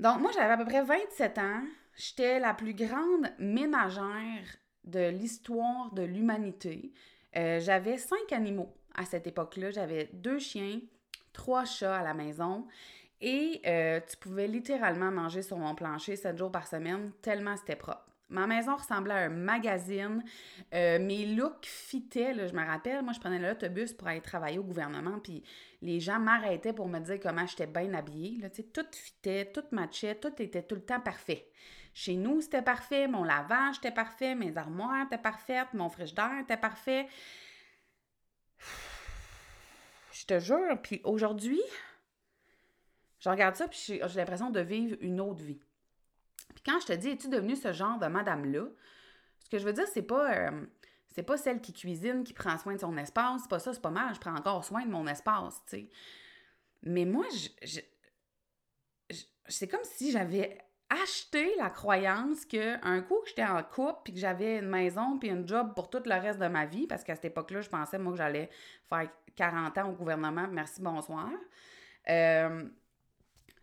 Donc, 0.00 0.20
moi, 0.20 0.30
j'avais 0.32 0.52
à 0.52 0.56
peu 0.56 0.64
près 0.64 0.82
27 0.82 1.38
ans. 1.38 1.62
J'étais 1.96 2.38
la 2.38 2.54
plus 2.54 2.74
grande 2.74 3.28
ménagère 3.38 4.56
de 4.84 5.08
l'histoire 5.08 5.92
de 5.92 6.02
l'humanité. 6.02 6.92
Euh, 7.36 7.60
j'avais 7.60 7.98
cinq 7.98 8.32
animaux 8.32 8.74
à 8.94 9.04
cette 9.04 9.26
époque-là. 9.26 9.70
J'avais 9.70 10.08
deux 10.12 10.38
chiens, 10.38 10.80
trois 11.32 11.64
chats 11.64 11.98
à 11.98 12.02
la 12.02 12.14
maison. 12.14 12.66
Et 13.20 13.60
euh, 13.66 14.00
tu 14.08 14.16
pouvais 14.16 14.46
littéralement 14.46 15.10
manger 15.10 15.42
sur 15.42 15.58
mon 15.58 15.74
plancher 15.74 16.14
sept 16.14 16.38
jours 16.38 16.52
par 16.52 16.68
semaine, 16.68 17.10
tellement 17.20 17.56
c'était 17.56 17.76
propre. 17.76 18.07
Ma 18.30 18.46
maison 18.46 18.76
ressemblait 18.76 19.14
à 19.14 19.18
un 19.24 19.28
magazine. 19.30 20.22
Euh, 20.74 20.98
mes 20.98 21.24
looks 21.24 21.64
fitaient, 21.64 22.34
je 22.48 22.54
me 22.54 22.64
rappelle. 22.64 23.02
Moi, 23.02 23.14
je 23.14 23.20
prenais 23.20 23.38
l'autobus 23.38 23.94
pour 23.94 24.08
aller 24.08 24.20
travailler 24.20 24.58
au 24.58 24.64
gouvernement, 24.64 25.18
puis 25.18 25.42
les 25.80 25.98
gens 25.98 26.18
m'arrêtaient 26.18 26.74
pour 26.74 26.88
me 26.88 26.98
dire 26.98 27.18
comment 27.22 27.46
j'étais 27.46 27.66
bien 27.66 27.94
habillée. 27.94 28.46
Tout 28.72 28.86
fitait, 28.92 29.50
tout 29.52 29.64
matchait, 29.72 30.14
tout 30.16 30.42
était 30.42 30.62
tout 30.62 30.74
le 30.74 30.82
temps 30.82 31.00
parfait. 31.00 31.48
Chez 31.94 32.16
nous, 32.16 32.40
c'était 32.42 32.62
parfait. 32.62 33.08
Mon 33.08 33.24
lavage 33.24 33.78
était 33.78 33.90
parfait. 33.90 34.34
Mes 34.34 34.56
armoires 34.56 35.06
étaient 35.06 35.18
parfaites. 35.18 35.72
Mon 35.72 35.88
frigidaire 35.88 36.38
était 36.42 36.56
parfait. 36.56 37.08
Je 40.12 40.26
te 40.26 40.38
jure. 40.38 40.80
Puis 40.82 41.00
aujourd'hui, 41.02 41.60
je 43.18 43.28
regarde 43.28 43.56
ça, 43.56 43.66
puis 43.66 43.80
j'ai 43.84 43.98
l'impression 43.98 44.50
de 44.50 44.60
vivre 44.60 44.96
une 45.00 45.20
autre 45.20 45.42
vie. 45.42 45.60
Puis 46.54 46.62
quand 46.64 46.80
je 46.80 46.86
te 46.86 46.92
dis, 46.92 47.10
es-tu 47.10 47.28
devenue 47.28 47.56
ce 47.56 47.72
genre 47.72 47.98
de 47.98 48.06
madame-là? 48.06 48.64
Ce 49.44 49.48
que 49.48 49.58
je 49.58 49.64
veux 49.64 49.72
dire, 49.72 49.86
c'est 49.92 50.02
pas. 50.02 50.32
Euh, 50.32 50.66
c'est 51.08 51.22
pas 51.22 51.36
celle 51.36 51.60
qui 51.60 51.72
cuisine, 51.72 52.22
qui 52.22 52.32
prend 52.32 52.58
soin 52.58 52.74
de 52.74 52.80
son 52.80 52.96
espace. 52.96 53.42
C'est 53.42 53.50
pas 53.50 53.58
ça, 53.58 53.72
c'est 53.72 53.82
pas 53.82 53.90
mal. 53.90 54.14
Je 54.14 54.20
prends 54.20 54.36
encore 54.36 54.64
soin 54.64 54.84
de 54.84 54.90
mon 54.90 55.06
espace, 55.06 55.62
tu 55.66 55.76
sais. 55.76 55.90
Mais 56.82 57.04
moi, 57.04 57.24
je, 57.62 57.80
c'est 59.48 59.68
comme 59.68 59.82
si 59.82 60.12
j'avais 60.12 60.58
acheté 60.90 61.54
la 61.56 61.70
croyance 61.70 62.44
que 62.46 62.82
un 62.84 63.02
coup 63.02 63.20
que 63.22 63.28
j'étais 63.28 63.44
en 63.44 63.62
couple 63.62 64.00
puis 64.04 64.14
que 64.14 64.18
j'avais 64.20 64.58
une 64.58 64.68
maison 64.68 65.18
puis 65.18 65.30
un 65.30 65.46
job 65.46 65.74
pour 65.74 65.90
tout 65.90 66.02
le 66.04 66.14
reste 66.14 66.38
de 66.38 66.46
ma 66.46 66.64
vie 66.64 66.86
parce 66.86 67.04
qu'à 67.04 67.14
cette 67.14 67.26
époque-là, 67.26 67.60
je 67.60 67.68
pensais 67.68 67.98
moi 67.98 68.12
que 68.12 68.18
j'allais 68.18 68.48
faire 68.88 69.10
40 69.36 69.78
ans 69.78 69.90
au 69.90 69.92
gouvernement, 69.92 70.46
merci 70.50 70.80
bonsoir. 70.80 71.28
Euh, 72.08 72.64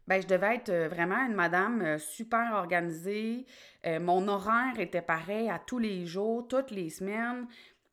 ben, 0.07 0.21
je 0.21 0.27
devais 0.27 0.55
être 0.55 0.69
euh, 0.69 0.87
vraiment 0.87 1.25
une 1.25 1.33
madame 1.33 1.81
euh, 1.81 1.97
super 1.97 2.53
organisée. 2.53 3.45
Euh, 3.85 3.99
mon 3.99 4.27
horaire 4.27 4.79
était 4.79 5.01
pareil 5.01 5.49
à 5.49 5.59
tous 5.59 5.79
les 5.79 6.05
jours, 6.05 6.47
toutes 6.47 6.71
les 6.71 6.89
semaines. 6.89 7.47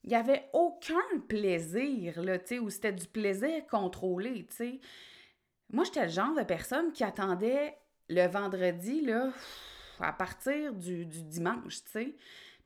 Il 0.04 0.10
n'y 0.10 0.16
avait 0.16 0.48
aucun 0.52 1.20
plaisir, 1.28 2.20
là, 2.22 2.38
tu 2.38 2.58
ou 2.58 2.68
c'était 2.68 2.92
du 2.92 3.06
plaisir 3.06 3.66
contrôlé, 3.70 4.46
tu 4.50 4.56
sais. 4.56 4.80
Moi, 5.70 5.84
j'étais 5.84 6.02
le 6.02 6.10
genre 6.10 6.34
de 6.34 6.42
personne 6.42 6.92
qui 6.92 7.04
attendait 7.04 7.78
le 8.08 8.26
vendredi, 8.26 9.08
à 10.00 10.12
partir 10.12 10.74
du, 10.74 11.06
dimanche. 11.06 11.82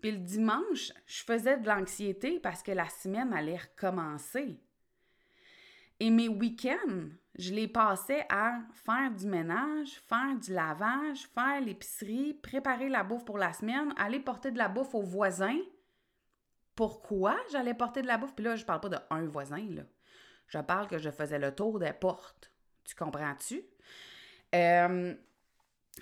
Puis 0.00 0.10
le 0.10 0.18
dimanche, 0.18 0.92
je 1.06 1.22
faisais 1.22 1.58
de 1.58 1.68
l'anxiété 1.68 2.40
parce 2.40 2.62
que 2.62 2.72
la 2.72 2.88
semaine 2.88 3.32
allait 3.32 3.58
recommencer. 3.58 4.58
Et 6.00 6.10
mes 6.10 6.28
week-ends, 6.28 7.10
je 7.38 7.52
les 7.52 7.68
passais 7.68 8.24
à 8.30 8.60
faire 8.72 9.10
du 9.10 9.26
ménage, 9.26 10.00
faire 10.08 10.36
du 10.36 10.52
lavage, 10.52 11.26
faire 11.34 11.60
l'épicerie, 11.60 12.34
préparer 12.34 12.88
la 12.88 13.04
bouffe 13.04 13.24
pour 13.24 13.38
la 13.38 13.52
semaine, 13.52 13.92
aller 13.98 14.20
porter 14.20 14.50
de 14.50 14.58
la 14.58 14.68
bouffe 14.68 14.94
aux 14.94 15.02
voisins. 15.02 15.58
Pourquoi 16.74 17.36
j'allais 17.52 17.74
porter 17.74 18.02
de 18.02 18.06
la 18.06 18.16
bouffe? 18.16 18.34
Puis 18.34 18.44
là, 18.44 18.56
je 18.56 18.64
parle 18.64 18.80
pas 18.80 18.88
de 18.88 18.98
un 19.10 19.26
voisin, 19.26 19.64
là. 19.70 19.82
Je 20.48 20.58
parle 20.58 20.86
que 20.86 20.98
je 20.98 21.10
faisais 21.10 21.38
le 21.38 21.54
tour 21.54 21.78
des 21.78 21.92
portes. 21.92 22.52
Tu 22.84 22.94
comprends-tu? 22.94 23.62
Euh, 24.54 25.14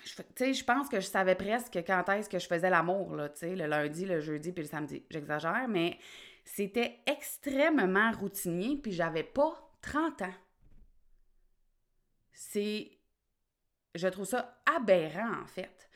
tu 0.03 0.23
sais, 0.35 0.53
je 0.53 0.63
pense 0.63 0.87
que 0.87 0.99
je 0.99 1.07
savais 1.07 1.35
presque 1.35 1.79
quand 1.85 2.07
est-ce 2.09 2.29
que 2.29 2.39
je 2.39 2.47
faisais 2.47 2.69
l'amour, 2.69 3.15
là, 3.15 3.29
le 3.41 3.65
lundi, 3.65 4.05
le 4.05 4.19
jeudi, 4.19 4.51
puis 4.51 4.63
le 4.63 4.69
samedi. 4.69 5.03
J'exagère, 5.09 5.67
mais 5.67 5.97
c'était 6.43 6.99
extrêmement 7.07 8.11
routinier, 8.11 8.77
puis 8.77 8.91
j'avais 8.91 9.23
pas 9.23 9.71
30 9.81 10.21
ans. 10.21 10.33
C'est. 12.35 12.91
Je 13.95 14.07
trouve 14.09 14.25
ça 14.25 14.59
aberrant, 14.65 15.41
en 15.41 15.47
fait. 15.47 15.89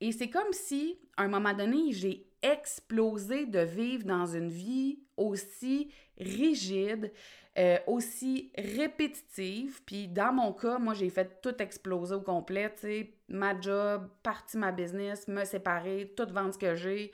Et 0.00 0.12
c'est 0.12 0.28
comme 0.28 0.52
si, 0.52 0.98
à 1.16 1.22
un 1.22 1.28
moment 1.28 1.54
donné, 1.54 1.92
j'ai 1.92 2.26
explosé 2.42 3.46
de 3.46 3.60
vivre 3.60 4.04
dans 4.04 4.26
une 4.26 4.50
vie 4.50 4.98
aussi 5.16 5.90
rigide, 6.18 7.10
euh, 7.56 7.78
aussi 7.86 8.52
répétitive. 8.56 9.82
Puis 9.86 10.08
dans 10.08 10.32
mon 10.32 10.52
cas, 10.52 10.78
moi, 10.78 10.94
j'ai 10.94 11.08
fait 11.08 11.40
tout 11.40 11.54
exploser 11.62 12.14
au 12.14 12.20
complet, 12.20 12.70
tu 12.74 12.82
sais, 12.82 13.14
ma 13.28 13.58
job, 13.58 14.08
partie 14.22 14.58
ma 14.58 14.72
business, 14.72 15.26
me 15.28 15.44
séparer, 15.44 16.12
tout 16.16 16.26
vendre 16.30 16.52
ce 16.52 16.58
que 16.58 16.74
j'ai. 16.74 17.12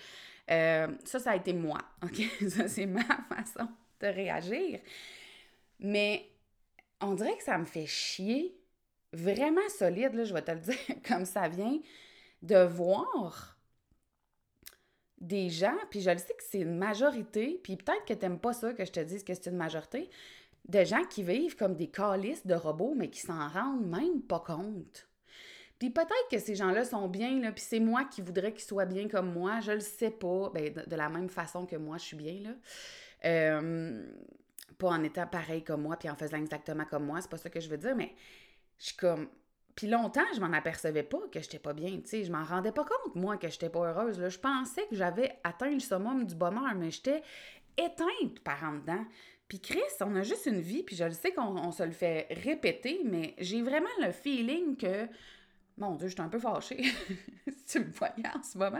Euh, 0.51 0.89
ça, 1.05 1.21
ça 1.21 1.31
a 1.33 1.37
été 1.37 1.53
moi, 1.53 1.79
OK? 2.03 2.23
C'est 2.67 2.87
ma 2.87 3.05
façon 3.29 3.69
de 4.01 4.07
réagir. 4.07 4.81
Mais 5.79 6.27
on 7.01 7.15
dirait 7.15 7.37
que 7.37 7.45
ça 7.45 7.57
me 7.57 7.65
fait 7.65 7.87
chier, 7.87 8.60
vraiment 9.13 9.69
solide, 9.69 10.15
là, 10.15 10.25
je 10.25 10.35
vais 10.35 10.43
te 10.43 10.53
le 10.53 10.59
dire 10.61 10.77
comme 11.07 11.25
ça 11.25 11.49
vient, 11.49 11.79
de 12.43 12.63
voir 12.65 13.57
des 15.19 15.51
gens, 15.51 15.77
puis 15.91 16.01
je 16.01 16.11
le 16.11 16.19
sais 16.19 16.33
que 16.33 16.43
c'est 16.49 16.61
une 16.61 16.79
majorité, 16.79 17.61
puis 17.63 17.77
peut-être 17.77 18.05
que 18.07 18.15
t'aimes 18.15 18.39
pas 18.39 18.55
ça 18.55 18.73
que 18.73 18.85
je 18.85 18.93
te 18.93 19.01
dise 19.01 19.23
que 19.23 19.35
c'est 19.35 19.51
une 19.51 19.57
majorité, 19.57 20.09
de 20.69 20.85
gens 20.85 21.05
qui 21.05 21.23
vivent 21.23 21.57
comme 21.57 21.75
des 21.75 21.89
calices 21.89 22.47
de 22.47 22.55
robots, 22.55 22.95
mais 22.97 23.11
qui 23.11 23.21
s'en 23.21 23.49
rendent 23.49 23.87
même 23.87 24.23
pas 24.23 24.41
compte. 24.41 25.09
Puis 25.79 25.91
peut-être 25.91 26.29
que 26.31 26.39
ces 26.39 26.55
gens-là 26.55 26.85
sont 26.85 27.09
bien, 27.09 27.41
là, 27.41 27.53
puis 27.53 27.65
c'est 27.67 27.81
moi 27.81 28.05
qui 28.05 28.21
voudrais 28.21 28.53
qu'ils 28.53 28.65
soient 28.65 28.85
bien 28.85 29.09
comme 29.09 29.33
moi, 29.33 29.61
je 29.61 29.73
le 29.73 29.81
sais 29.81 30.11
pas, 30.11 30.51
ben, 30.55 30.73
de, 30.73 30.97
la 30.97 31.09
même 31.09 31.29
façon 31.29 31.67
que 31.67 31.77
moi, 31.77 31.97
je 31.99 32.05
suis 32.05 32.17
bien, 32.17 32.41
là. 32.43 32.51
Euh, 33.25 34.07
pas 34.79 34.89
en 34.89 35.03
étant 35.03 35.27
pareil 35.27 35.63
comme 35.63 35.83
moi, 35.83 35.97
puis 35.97 36.09
en 36.09 36.17
faisant 36.17 36.39
exactement 36.39 36.85
comme 36.85 37.05
moi, 37.05 37.21
c'est 37.21 37.31
pas 37.31 37.37
ça 37.37 37.51
que 37.51 37.61
je 37.61 37.69
veux 37.69 37.79
dire, 37.79 37.95
mais 37.97 38.15
je 38.81 38.87
suis 38.87 38.97
comme, 38.97 39.29
puis 39.77 39.87
longtemps, 39.87 40.25
je 40.35 40.41
m'en 40.41 40.53
apercevais 40.53 41.03
pas 41.03 41.21
que 41.31 41.41
j'étais 41.41 41.59
pas 41.59 41.75
bien, 41.75 41.91
tu 42.01 42.09
sais, 42.09 42.25
je 42.25 42.33
m'en 42.33 42.45
rendais 42.45 42.73
pas 42.73 42.85
compte, 42.85 43.15
moi, 43.15 43.37
que 43.37 43.49
j'étais 43.49 43.69
pas 43.69 43.91
heureuse. 43.91 44.19
Là. 44.19 44.29
Je 44.29 44.39
pensais 44.39 44.87
que 44.89 44.97
j'avais 44.97 45.39
atteint 45.45 45.71
le 45.71 45.81
summum 45.81 46.27
du 46.27 46.35
bonheur, 46.35 46.75
mais 46.75 46.91
j'étais 46.91 47.23
éteinte 47.77 48.41
par 48.43 48.65
en 48.65 48.75
dedans. 48.75 49.05
Puis 49.49 49.61
Chris, 49.61 49.81
on 50.01 50.17
a 50.17 50.23
juste 50.23 50.47
une 50.47 50.61
vie, 50.61 50.83
puis 50.83 50.97
je 50.97 51.05
le 51.05 51.13
sais 51.13 51.33
qu'on 51.33 51.71
se 51.73 51.83
le 51.83 51.93
fait 51.93 52.27
répéter, 52.31 53.01
mais 53.05 53.35
j'ai 53.39 53.63
vraiment 53.63 53.89
le 54.01 54.13
feeling 54.13 54.77
que, 54.77 55.07
mon 55.77 55.95
Dieu, 55.97 56.09
je 56.09 56.15
suis 56.15 56.23
un 56.23 56.29
peu 56.29 56.39
fâchée, 56.39 56.83
si 57.49 57.65
tu 57.67 57.81
me 57.81 57.91
voyais 57.91 58.29
en 58.35 58.43
ce 58.43 58.57
moment, 58.57 58.79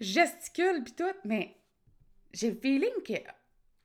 gesticule 0.00 0.84
puis 0.84 0.94
tout, 0.94 1.04
mais 1.24 1.56
j'ai 2.32 2.50
le 2.50 2.56
feeling 2.56 3.22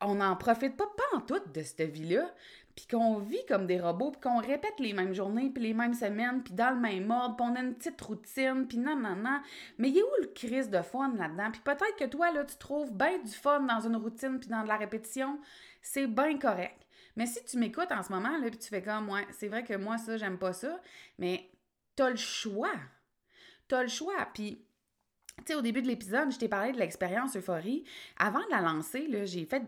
qu'on 0.02 0.16
n'en 0.16 0.36
profite 0.36 0.76
pas, 0.76 0.88
pas 0.98 1.18
en 1.18 1.22
tout 1.22 1.42
de 1.54 1.62
cette 1.64 1.82
vie-là 1.82 2.34
puis 2.76 2.88
qu'on 2.88 3.20
vit 3.20 3.46
comme 3.48 3.68
des 3.68 3.80
robots, 3.80 4.12
puis 4.12 4.22
qu'on 4.22 4.40
répète 4.40 4.80
les 4.80 4.94
mêmes 4.94 5.14
journées, 5.14 5.50
puis 5.50 5.64
les 5.64 5.74
mêmes 5.74 5.94
semaines, 5.94 6.44
puis 6.44 6.54
dans 6.54 6.72
le 6.72 6.80
même 6.80 7.10
ordre, 7.12 7.36
puis 7.36 7.46
on 7.48 7.56
a 7.56 7.62
une 7.62 7.76
petite 7.76 8.02
routine, 8.02 8.68
puis 8.68 8.78
non, 8.78 8.96
non, 8.96 9.16
non. 9.16 9.42
Mais 9.78 9.90
il 9.90 9.96
y 9.96 10.02
a 10.02 10.04
où 10.04 10.22
le 10.22 10.28
crise 10.28 10.70
de 10.70 10.82
fun 10.82 11.14
là-dedans? 11.16 11.52
Puis 11.52 11.62
peut-être 11.62 11.96
que 11.98 12.06
toi, 12.06 12.32
là, 12.32 12.44
tu 12.46 12.58
trouves 12.58 12.92
bien 12.92 13.20
du 13.20 13.32
fun 13.32 13.62
dans 13.62 13.82
une 13.82 13.96
routine, 13.96 14.40
puis 14.40 14.50
dans 14.50 14.64
de 14.64 14.68
la 14.68 14.78
répétition. 14.78 15.40
C'est 15.82 16.08
bien 16.08 16.38
correct. 16.40 16.84
Mais 17.16 17.28
si 17.28 17.44
tu 17.44 17.58
m'écoutes 17.58 17.92
en 17.92 18.02
ce 18.02 18.12
moment, 18.12 18.38
là, 18.38 18.50
puis 18.50 18.58
tu 18.58 18.70
fais 18.70 18.82
comme, 18.82 19.10
ouais, 19.10 19.28
c'est 19.32 19.48
vrai 19.48 19.64
que 19.64 19.76
moi, 19.76 19.98
ça, 19.98 20.18
j'aime 20.18 20.40
pas 20.40 20.54
ça, 20.54 20.80
mais 21.20 21.52
t'as 21.96 22.10
le 22.10 22.16
choix. 22.16 22.74
T'as 23.68 23.84
le 23.84 23.90
choix. 23.90 24.28
Puis 24.34 24.66
tu 25.38 25.52
sais, 25.52 25.56
au 25.56 25.62
début 25.62 25.82
de 25.82 25.88
l'épisode, 25.88 26.32
je 26.32 26.38
t'ai 26.38 26.48
parlé 26.48 26.72
de 26.72 26.78
l'expérience 26.78 27.36
euphorie. 27.36 27.84
Avant 28.18 28.40
de 28.40 28.52
la 28.52 28.62
lancer, 28.62 29.10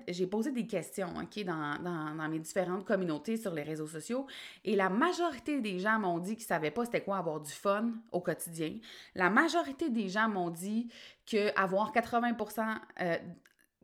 j'ai 0.08 0.28
posé 0.28 0.52
des 0.52 0.68
questions, 0.68 1.10
OK, 1.18 1.44
dans, 1.44 1.78
dans, 1.82 2.30
mes 2.30 2.40
différentes 2.40 2.86
communautés 2.86 3.36
sur 3.36 3.54
les 3.54 3.64
réseaux 3.64 3.88
sociaux. 3.88 4.26
Et 4.64 4.76
la 4.76 4.90
majorité 4.90 5.60
des 5.60 5.80
gens 5.80 6.00
m'ont 6.00 6.20
dit 6.20 6.36
qu'ils 6.36 6.44
ne 6.44 6.48
savaient 6.48 6.72
pas 6.72 6.86
c'était 6.86 7.02
quoi 7.02 7.18
avoir 7.18 7.42
du 7.42 7.52
fun 7.52 7.92
au 8.12 8.22
quotidien. 8.22 8.76
La 9.16 9.30
majorité 9.30 9.90
des 9.90 10.08
gens 10.08 10.30
m'ont 10.30 10.50
dit 10.50 10.88
que 11.26 11.58
avoir 11.60 11.92
80 11.92 12.38
euh, 13.02 13.18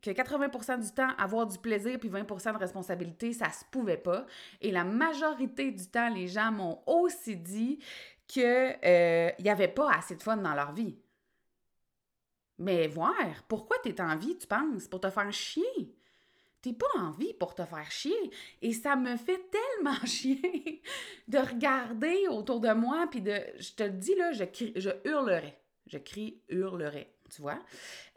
que 0.02 0.12
80 0.12 0.78
du 0.78 0.92
temps, 0.92 1.10
avoir 1.18 1.46
du 1.46 1.58
plaisir 1.58 2.00
puis 2.00 2.10
20% 2.10 2.54
de 2.54 2.58
responsabilité, 2.58 3.34
ça 3.34 3.50
se 3.52 3.66
pouvait 3.70 3.98
pas. 3.98 4.26
Et 4.62 4.72
la 4.72 4.84
majorité 4.84 5.72
du 5.72 5.88
temps, 5.88 6.10
les 6.10 6.28
gens 6.28 6.52
m'ont 6.52 6.80
aussi 6.88 7.36
dit 7.36 7.80
qu'il 8.28 8.44
euh, 8.46 9.30
n'y 9.40 9.50
avait 9.50 9.68
pas 9.68 9.92
assez 9.92 10.16
de 10.16 10.24
fun 10.24 10.38
dans 10.38 10.54
leur 10.54 10.72
vie. 10.72 10.96
Mais 12.62 12.88
voir, 12.88 13.44
pourquoi 13.48 13.78
tu 13.84 13.90
es 13.90 14.02
en 14.02 14.16
vie, 14.16 14.38
tu 14.38 14.46
penses? 14.46 14.88
Pour 14.88 15.02
te 15.02 15.10
faire 15.10 15.34
chier? 15.34 15.96
T'es 16.62 16.74
pas 16.74 17.00
en 17.00 17.10
vie 17.10 17.34
pour 17.34 17.56
te 17.56 17.66
faire 17.66 17.90
chier. 17.90 18.30
Et 18.62 18.72
ça 18.72 18.96
me 18.96 19.18
fait 19.18 19.50
tellement 19.50 20.00
chier 20.06 20.84
de 21.28 21.40
regarder 21.40 22.28
autour 22.30 22.60
de 22.60 22.72
moi, 22.72 23.08
puis 23.10 23.22
de. 23.22 23.36
Je 23.58 23.72
te 23.72 23.82
le 23.82 23.90
dis, 23.90 24.14
là, 24.14 24.32
je, 24.34 24.44
crie, 24.44 24.74
je 24.76 24.92
hurlerais. 25.06 25.60
Je 25.88 25.98
crie, 25.98 26.40
hurlerais. 26.50 27.12
Tu 27.34 27.42
vois? 27.42 27.58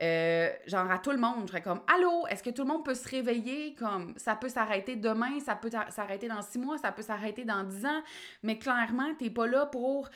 Euh, 0.02 0.50
genre 0.66 0.90
à 0.90 0.98
tout 0.98 1.12
le 1.12 1.18
monde, 1.18 1.42
je 1.44 1.46
serais 1.46 1.62
comme 1.62 1.80
Allô, 1.86 2.26
est-ce 2.26 2.42
que 2.42 2.50
tout 2.50 2.62
le 2.62 2.68
monde 2.68 2.84
peut 2.84 2.94
se 2.94 3.08
réveiller? 3.08 3.74
Comme 3.76 4.12
ça 4.18 4.36
peut 4.36 4.48
s'arrêter 4.50 4.96
demain, 4.96 5.40
ça 5.40 5.54
peut 5.54 5.70
s'arrêter 5.70 6.28
dans 6.28 6.42
six 6.42 6.58
mois, 6.58 6.76
ça 6.76 6.92
peut 6.92 7.02
s'arrêter 7.02 7.44
dans 7.44 7.62
dix 7.62 7.86
ans, 7.86 8.02
mais 8.42 8.58
clairement, 8.58 9.14
t'es 9.14 9.30
pas 9.30 9.46
là 9.46 9.66
pour 9.66 10.10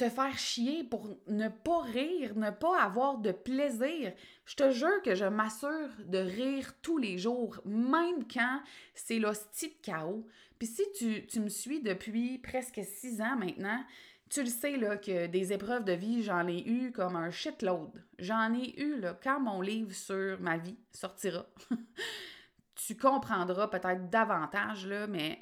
te 0.00 0.08
faire 0.08 0.38
chier 0.38 0.82
pour 0.82 1.14
ne 1.26 1.48
pas 1.50 1.82
rire, 1.82 2.34
ne 2.34 2.48
pas 2.48 2.82
avoir 2.82 3.18
de 3.18 3.32
plaisir. 3.32 4.14
Je 4.46 4.56
te 4.56 4.70
jure 4.70 5.02
que 5.04 5.14
je 5.14 5.26
m'assure 5.26 5.90
de 6.06 6.16
rire 6.16 6.72
tous 6.80 6.96
les 6.96 7.18
jours, 7.18 7.60
même 7.66 8.26
quand 8.26 8.62
c'est 8.94 9.18
l'hostie 9.18 9.68
de 9.68 9.82
chaos. 9.82 10.26
Puis 10.58 10.68
si 10.68 11.26
tu, 11.28 11.40
me 11.40 11.50
suis 11.50 11.82
depuis 11.82 12.38
presque 12.38 12.80
six 12.82 13.20
ans 13.20 13.36
maintenant, 13.36 13.84
tu 14.30 14.42
le 14.42 14.48
sais 14.48 14.78
là, 14.78 14.96
que 14.96 15.26
des 15.26 15.52
épreuves 15.52 15.84
de 15.84 15.92
vie, 15.92 16.22
j'en 16.22 16.46
ai 16.48 16.66
eu 16.66 16.92
comme 16.92 17.16
un 17.16 17.30
shitload. 17.30 17.90
J'en 18.18 18.54
ai 18.54 18.80
eu 18.80 18.98
là, 19.00 19.18
quand 19.22 19.38
mon 19.38 19.60
livre 19.60 19.92
sur 19.92 20.40
ma 20.40 20.56
vie 20.56 20.78
sortira. 20.92 21.44
tu 22.74 22.96
comprendras 22.96 23.68
peut-être 23.68 24.08
davantage, 24.08 24.86
là, 24.86 25.06
mais. 25.06 25.40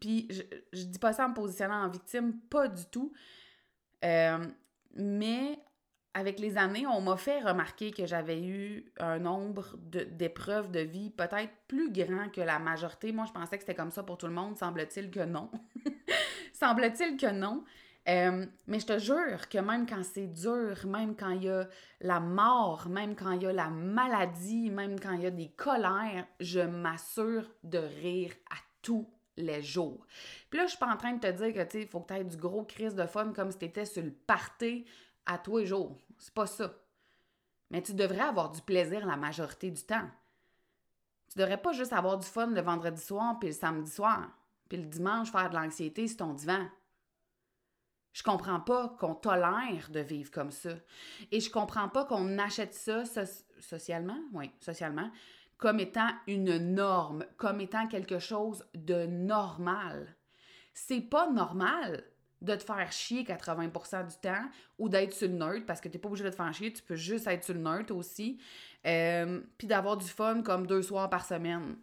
Puis 0.00 0.26
je, 0.30 0.42
je 0.72 0.84
dis 0.86 0.98
pas 0.98 1.12
ça 1.12 1.26
en 1.26 1.28
me 1.28 1.34
positionnant 1.34 1.84
en 1.84 1.88
victime, 1.88 2.40
pas 2.50 2.66
du 2.66 2.84
tout. 2.86 3.12
Euh, 4.04 4.46
mais 4.94 5.58
avec 6.14 6.38
les 6.38 6.58
années, 6.58 6.86
on 6.86 7.00
m'a 7.00 7.16
fait 7.16 7.40
remarquer 7.40 7.90
que 7.90 8.06
j'avais 8.06 8.42
eu 8.42 8.84
un 8.98 9.18
nombre 9.18 9.76
d'épreuves 9.78 10.70
de, 10.70 10.80
vie 10.80 11.10
peut-être 11.10 11.52
plus 11.68 11.90
grand 11.90 12.28
que 12.30 12.40
la 12.40 12.58
majorité. 12.58 13.12
Moi, 13.12 13.24
je 13.26 13.32
pensais 13.32 13.56
que 13.56 13.62
c'était 13.62 13.74
comme 13.74 13.90
ça 13.90 14.02
pour 14.02 14.18
tout 14.18 14.26
le 14.26 14.32
monde. 14.32 14.56
Semble-t-il 14.56 15.10
que 15.10 15.24
non. 15.24 15.50
Semble-t-il 16.52 17.16
que 17.16 17.30
non. 17.30 17.64
Euh, 18.08 18.44
mais 18.66 18.80
je 18.80 18.86
te 18.86 18.98
jure 18.98 19.48
que 19.48 19.58
même 19.58 19.86
quand 19.86 20.02
c'est 20.02 20.26
dur, 20.26 20.76
même 20.86 21.14
quand 21.14 21.30
il 21.30 21.44
y 21.44 21.48
a 21.48 21.68
la 22.00 22.18
mort, 22.18 22.88
même 22.88 23.14
quand 23.14 23.30
il 23.30 23.42
y 23.42 23.46
a 23.46 23.52
la 23.52 23.68
maladie, 23.68 24.70
même 24.70 24.98
quand 24.98 25.12
il 25.12 25.22
y 25.22 25.26
a 25.26 25.30
des 25.30 25.50
colères, 25.50 26.26
je 26.40 26.60
m'assure 26.60 27.48
de 27.62 27.78
rire 27.78 28.32
à 28.50 28.56
tout 28.82 29.08
les 29.36 29.62
jours. 29.62 30.06
Puis 30.50 30.58
là, 30.58 30.66
je 30.66 30.70
suis 30.70 30.78
pas 30.78 30.92
en 30.92 30.96
train 30.96 31.12
de 31.12 31.20
te 31.20 31.30
dire 31.30 31.54
que, 31.54 31.62
tu 31.64 31.70
sais, 31.70 31.82
il 31.82 31.88
faut 31.88 32.00
que 32.00 32.12
tu 32.12 32.20
aies 32.20 32.24
du 32.24 32.36
gros 32.36 32.64
crise 32.64 32.94
de 32.94 33.06
fun 33.06 33.32
comme 33.32 33.50
si 33.50 33.58
tu 33.58 33.64
étais 33.64 33.84
sur 33.84 34.02
le 34.02 34.12
party 34.12 34.84
à 35.26 35.38
tous 35.38 35.58
les 35.58 35.66
jours. 35.66 35.98
C'est 36.18 36.34
pas 36.34 36.46
ça. 36.46 36.72
Mais 37.70 37.82
tu 37.82 37.94
devrais 37.94 38.20
avoir 38.20 38.50
du 38.50 38.60
plaisir 38.60 39.06
la 39.06 39.16
majorité 39.16 39.70
du 39.70 39.82
temps. 39.82 40.08
Tu 41.30 41.38
devrais 41.38 41.60
pas 41.60 41.72
juste 41.72 41.94
avoir 41.94 42.18
du 42.18 42.26
fun 42.26 42.48
le 42.48 42.60
vendredi 42.60 43.00
soir 43.00 43.38
puis 43.38 43.48
le 43.48 43.54
samedi 43.54 43.90
soir, 43.90 44.28
puis 44.68 44.76
le 44.76 44.84
dimanche 44.84 45.32
faire 45.32 45.48
de 45.48 45.54
l'anxiété 45.54 46.06
sur 46.06 46.18
ton 46.18 46.34
divan. 46.34 46.66
Je 48.12 48.22
comprends 48.22 48.60
pas 48.60 48.90
qu'on 49.00 49.14
tolère 49.14 49.88
de 49.90 50.00
vivre 50.00 50.30
comme 50.30 50.50
ça. 50.50 50.74
Et 51.30 51.40
je 51.40 51.50
comprends 51.50 51.88
pas 51.88 52.04
qu'on 52.04 52.38
achète 52.38 52.74
ça 52.74 53.04
socialement, 53.58 54.18
oui, 54.34 54.50
socialement, 54.60 55.10
comme 55.62 55.78
étant 55.78 56.08
une 56.26 56.74
norme, 56.74 57.24
comme 57.36 57.60
étant 57.60 57.86
quelque 57.86 58.18
chose 58.18 58.64
de 58.74 59.06
normal. 59.06 60.16
C'est 60.74 61.02
pas 61.02 61.30
normal 61.30 62.02
de 62.40 62.56
te 62.56 62.64
faire 62.64 62.90
chier 62.90 63.22
80% 63.22 64.08
du 64.08 64.16
temps 64.16 64.44
ou 64.80 64.88
d'être 64.88 65.12
sur 65.12 65.28
le 65.28 65.34
neutre 65.34 65.64
parce 65.64 65.80
que 65.80 65.88
t'es 65.88 65.98
pas 65.98 66.08
obligé 66.08 66.24
de 66.24 66.30
te 66.30 66.34
faire 66.34 66.52
chier, 66.52 66.72
tu 66.72 66.82
peux 66.82 66.96
juste 66.96 67.28
être 67.28 67.44
sur 67.44 67.54
le 67.54 67.60
neutre 67.60 67.94
aussi. 67.94 68.40
Euh, 68.88 69.40
puis 69.56 69.68
d'avoir 69.68 69.96
du 69.96 70.08
fun 70.08 70.42
comme 70.42 70.66
deux 70.66 70.82
soirs 70.82 71.08
par 71.08 71.24
semaine. 71.24 71.76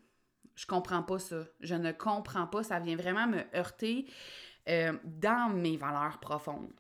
Je 0.56 0.66
comprends 0.66 1.02
pas 1.02 1.20
ça. 1.20 1.46
Je 1.62 1.76
ne 1.76 1.94
comprends 1.94 2.48
pas. 2.48 2.64
Ça 2.64 2.82
vient 2.82 2.98
vraiment 2.98 3.28
me 3.28 3.44
heurter 3.56 4.08
euh, 4.68 4.92
dans 5.06 5.54
mes 5.54 5.78
valeurs 5.78 6.20
profondes. 6.20 6.74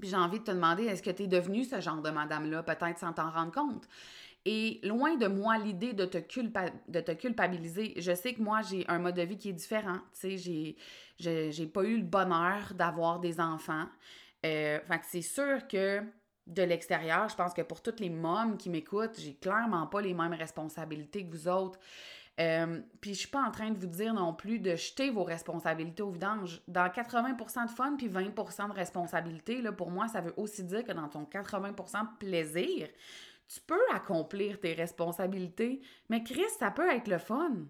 Puis 0.00 0.08
j'ai 0.08 0.16
envie 0.16 0.38
de 0.38 0.44
te 0.44 0.50
demander, 0.50 0.84
est-ce 0.84 1.02
que 1.02 1.10
tu 1.10 1.24
es 1.24 1.26
devenue 1.26 1.64
ce 1.64 1.82
genre 1.82 2.00
de 2.00 2.10
madame-là, 2.10 2.62
peut-être 2.62 2.98
sans 2.98 3.12
t'en 3.12 3.30
rendre 3.30 3.52
compte? 3.52 3.86
Et 4.48 4.78
loin 4.84 5.16
de 5.16 5.26
moi 5.26 5.58
l'idée 5.58 5.92
de, 5.92 6.04
te 6.04 6.18
de 6.18 7.00
te 7.00 7.12
culpabiliser, 7.12 7.94
je 7.96 8.14
sais 8.14 8.32
que 8.32 8.40
moi, 8.40 8.62
j'ai 8.62 8.86
un 8.86 9.00
mode 9.00 9.16
de 9.16 9.22
vie 9.22 9.36
qui 9.36 9.48
est 9.48 9.52
différent. 9.52 9.98
Tu 10.20 10.38
sais, 10.38 10.76
j'ai 11.50 11.66
pas 11.66 11.82
eu 11.82 11.96
le 11.96 12.04
bonheur 12.04 12.72
d'avoir 12.74 13.18
des 13.18 13.40
enfants. 13.40 13.86
Euh, 14.46 14.78
fait 14.80 14.98
que 15.00 15.04
c'est 15.08 15.22
sûr 15.22 15.66
que 15.66 16.00
de 16.46 16.62
l'extérieur, 16.62 17.28
je 17.28 17.34
pense 17.34 17.54
que 17.54 17.62
pour 17.62 17.82
toutes 17.82 17.98
les 17.98 18.08
mômes 18.08 18.56
qui 18.56 18.70
m'écoutent, 18.70 19.18
j'ai 19.18 19.34
clairement 19.34 19.88
pas 19.88 20.00
les 20.00 20.14
mêmes 20.14 20.34
responsabilités 20.34 21.26
que 21.26 21.32
vous 21.32 21.48
autres. 21.48 21.80
Euh, 22.38 22.82
puis 23.00 23.14
je 23.14 23.20
suis 23.20 23.28
pas 23.28 23.42
en 23.42 23.50
train 23.50 23.70
de 23.70 23.78
vous 23.78 23.86
dire 23.86 24.14
non 24.14 24.32
plus 24.32 24.60
de 24.60 24.76
jeter 24.76 25.10
vos 25.10 25.24
responsabilités 25.24 26.04
au 26.04 26.10
vidange. 26.10 26.62
Dans 26.68 26.86
80% 26.86 27.66
de 27.66 27.70
fun 27.70 27.96
puis 27.96 28.08
20% 28.08 28.68
de 28.68 28.74
responsabilité, 28.74 29.60
là, 29.60 29.72
pour 29.72 29.90
moi, 29.90 30.06
ça 30.06 30.20
veut 30.20 30.34
aussi 30.36 30.62
dire 30.62 30.84
que 30.84 30.92
dans 30.92 31.08
ton 31.08 31.24
80% 31.24 32.02
de 32.02 32.18
plaisir, 32.20 32.88
tu 33.48 33.60
peux 33.60 33.80
accomplir 33.92 34.60
tes 34.60 34.72
responsabilités, 34.72 35.80
mais 36.08 36.22
Chris, 36.22 36.50
ça 36.58 36.70
peut 36.70 36.90
être 36.90 37.08
le 37.08 37.18
fun. 37.18 37.66